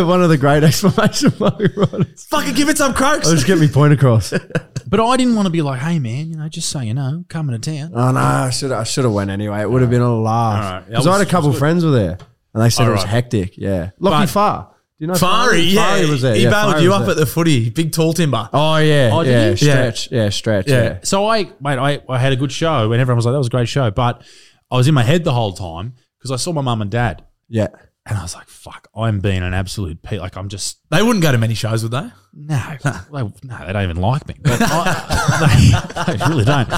[0.07, 2.26] One of the great exclamation mark writers.
[2.32, 3.28] Fucking give it some croaks.
[3.28, 4.34] I'll just get me point across.
[4.88, 7.26] But I didn't want to be like, "Hey, man, you know, just so you know,
[7.28, 9.61] coming to town." Oh no, I should I should have went anyway.
[9.61, 10.63] It would have been a laugh.
[10.63, 10.80] right.
[10.82, 11.59] Yeah, Because it I had a was- couple it was good.
[11.59, 12.18] friends were there,
[12.55, 13.09] and they said All it was right.
[13.11, 13.57] hectic.
[13.57, 14.71] Yeah, Lockie But- Farr.
[14.97, 16.35] Do you know Fari, yeah, Fari was there.
[16.35, 17.11] he yeah, bailed Fari you was up there.
[17.11, 18.49] at the footy, big tall timber.
[18.53, 19.55] Oh yeah, Oh, did yeah, he?
[19.57, 20.83] stretch, yeah, stretch, Yeah.
[20.83, 20.99] yeah.
[21.03, 23.47] So I, mate, I, I had a good show, and everyone was like, "That was
[23.47, 24.23] a great show," but
[24.71, 27.25] I was in my head the whole time because I saw my mum and dad,
[27.49, 27.67] yeah.
[28.05, 31.21] and I was like, "Fuck, I'm being an absolute pe Like I'm just They wouldn't
[31.23, 32.09] go to many shows, would they?
[32.33, 32.75] no,
[33.11, 34.35] they, no, they don't even like me.
[34.41, 36.71] But I, they, they really don't.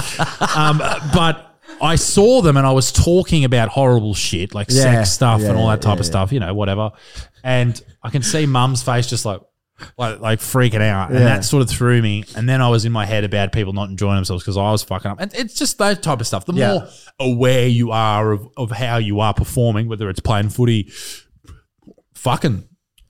[0.56, 0.78] Um,
[1.14, 1.47] but
[1.80, 5.56] I saw them and I was talking about horrible shit like Yeah, sex stuff and
[5.56, 6.90] all that type yeah, of stuff, you know, whatever.
[7.44, 9.40] And I can see mum's face just like,
[9.96, 11.10] like, like freaking out.
[11.10, 11.24] And Yeah.
[11.26, 12.24] that sort of threw me.
[12.36, 14.82] And then I was in my head about people not enjoying themselves because I was
[14.82, 15.20] fucking up.
[15.20, 16.46] And it's just that type of stuff.
[16.46, 16.72] The Yeah.
[16.72, 16.88] more
[17.20, 20.90] aware you are of, of how you are performing, whether it's playing footy,
[22.14, 22.67] fucking,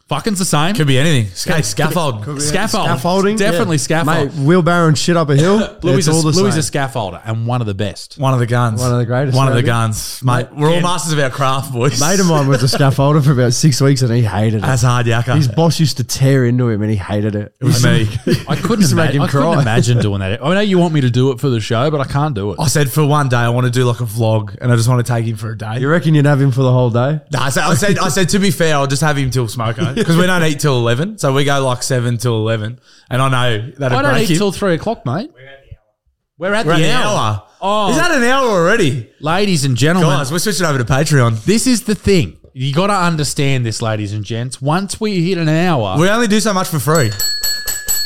[0.09, 0.75] fucking's the same.
[0.75, 1.27] Could be anything.
[1.55, 2.23] Hey, scaffold.
[2.41, 2.87] Scaffold.
[2.87, 3.83] Scaffolding, Definitely yeah.
[3.83, 4.35] scaffold.
[4.37, 5.59] Mate, wheelbarrow and shit up a hill.
[5.83, 6.81] Louis, it's a, all the Louis same.
[6.83, 8.17] a scaffolder and one of the best.
[8.19, 8.81] One of the guns.
[8.81, 9.67] One of the greatest, One of the maybe.
[9.67, 10.47] guns, mate.
[10.53, 12.01] We're all masters of our craft, boys.
[12.09, 14.63] Mate of mine was a scaffolder for about six weeks and he hated it.
[14.63, 15.35] That's hard, Yaka.
[15.37, 17.55] His boss used to tear into him and he hated it.
[17.61, 18.09] It was me.
[18.49, 19.63] I couldn't, Just make imagine, him I couldn't cry.
[19.63, 20.43] imagine doing that.
[20.45, 22.53] I know you want me to do it for the show, but I can't do
[22.53, 22.61] it.
[22.61, 24.89] I said for one day I want to do like a vlog, and I just
[24.89, 25.79] want to take him for a day.
[25.81, 27.21] You reckon you'd have him for the whole day?
[27.33, 29.47] No, I said, I said, I said to be fair, I'll just have him till
[29.47, 29.98] smoko eh?
[30.03, 32.81] because we don't eat till eleven, so we go like seven till eleven,
[33.11, 34.39] and I know that I don't break eat him.
[34.39, 35.31] till three o'clock, mate.
[35.35, 36.75] We're at the hour.
[36.75, 37.17] We're the at the hour.
[37.19, 37.43] hour.
[37.61, 39.11] Oh, Is that an hour already?
[39.21, 41.45] ladies and gentlemen, Guys, we're switching over to Patreon.
[41.45, 42.39] this is the thing.
[42.55, 44.61] You got to understand this, ladies and gents.
[44.63, 47.11] Once we hit an hour, We only do so much for free.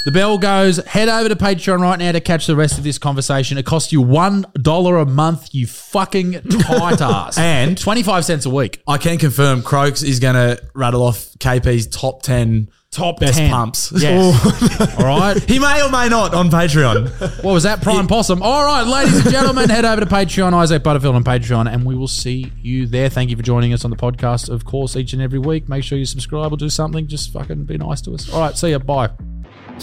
[0.04, 0.78] The bell goes.
[0.84, 3.58] Head over to Patreon right now to catch the rest of this conversation.
[3.58, 5.54] It costs you one dollar a month.
[5.54, 8.82] You fucking tight ass, And- twenty five cents a week.
[8.86, 13.50] I can confirm Croaks is going to rattle off KP's top 10 Top best 10.
[13.50, 13.90] pumps.
[13.96, 14.98] Yes.
[14.98, 15.42] All right.
[15.48, 17.42] He may or may not on Patreon.
[17.42, 17.80] What was that?
[17.80, 18.42] Prime Possum.
[18.42, 21.94] All right, ladies and gentlemen, head over to Patreon, Isaac Butterfield on Patreon, and we
[21.96, 23.08] will see you there.
[23.08, 25.70] Thank you for joining us on the podcast, of course, each and every week.
[25.70, 27.06] Make sure you subscribe or do something.
[27.06, 28.30] Just fucking be nice to us.
[28.30, 28.78] All right, see ya.
[28.78, 29.08] Bye.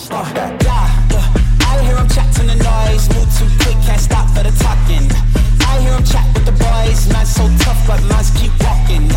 [0.08, 1.34] Uh, yeah, yeah.
[1.68, 5.06] I hear chatting the noise, move too quick, can't stop for the talking.
[5.68, 8.00] I hear 'em chat with the boys, man so tough, but
[8.39, 9.10] keep walking.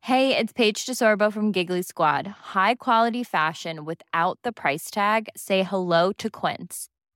[0.00, 2.26] Hey, it's Paige DeSorbo from Giggly Squad.
[2.54, 5.28] High quality fashion without the price tag.
[5.36, 6.88] Say hello to Quince.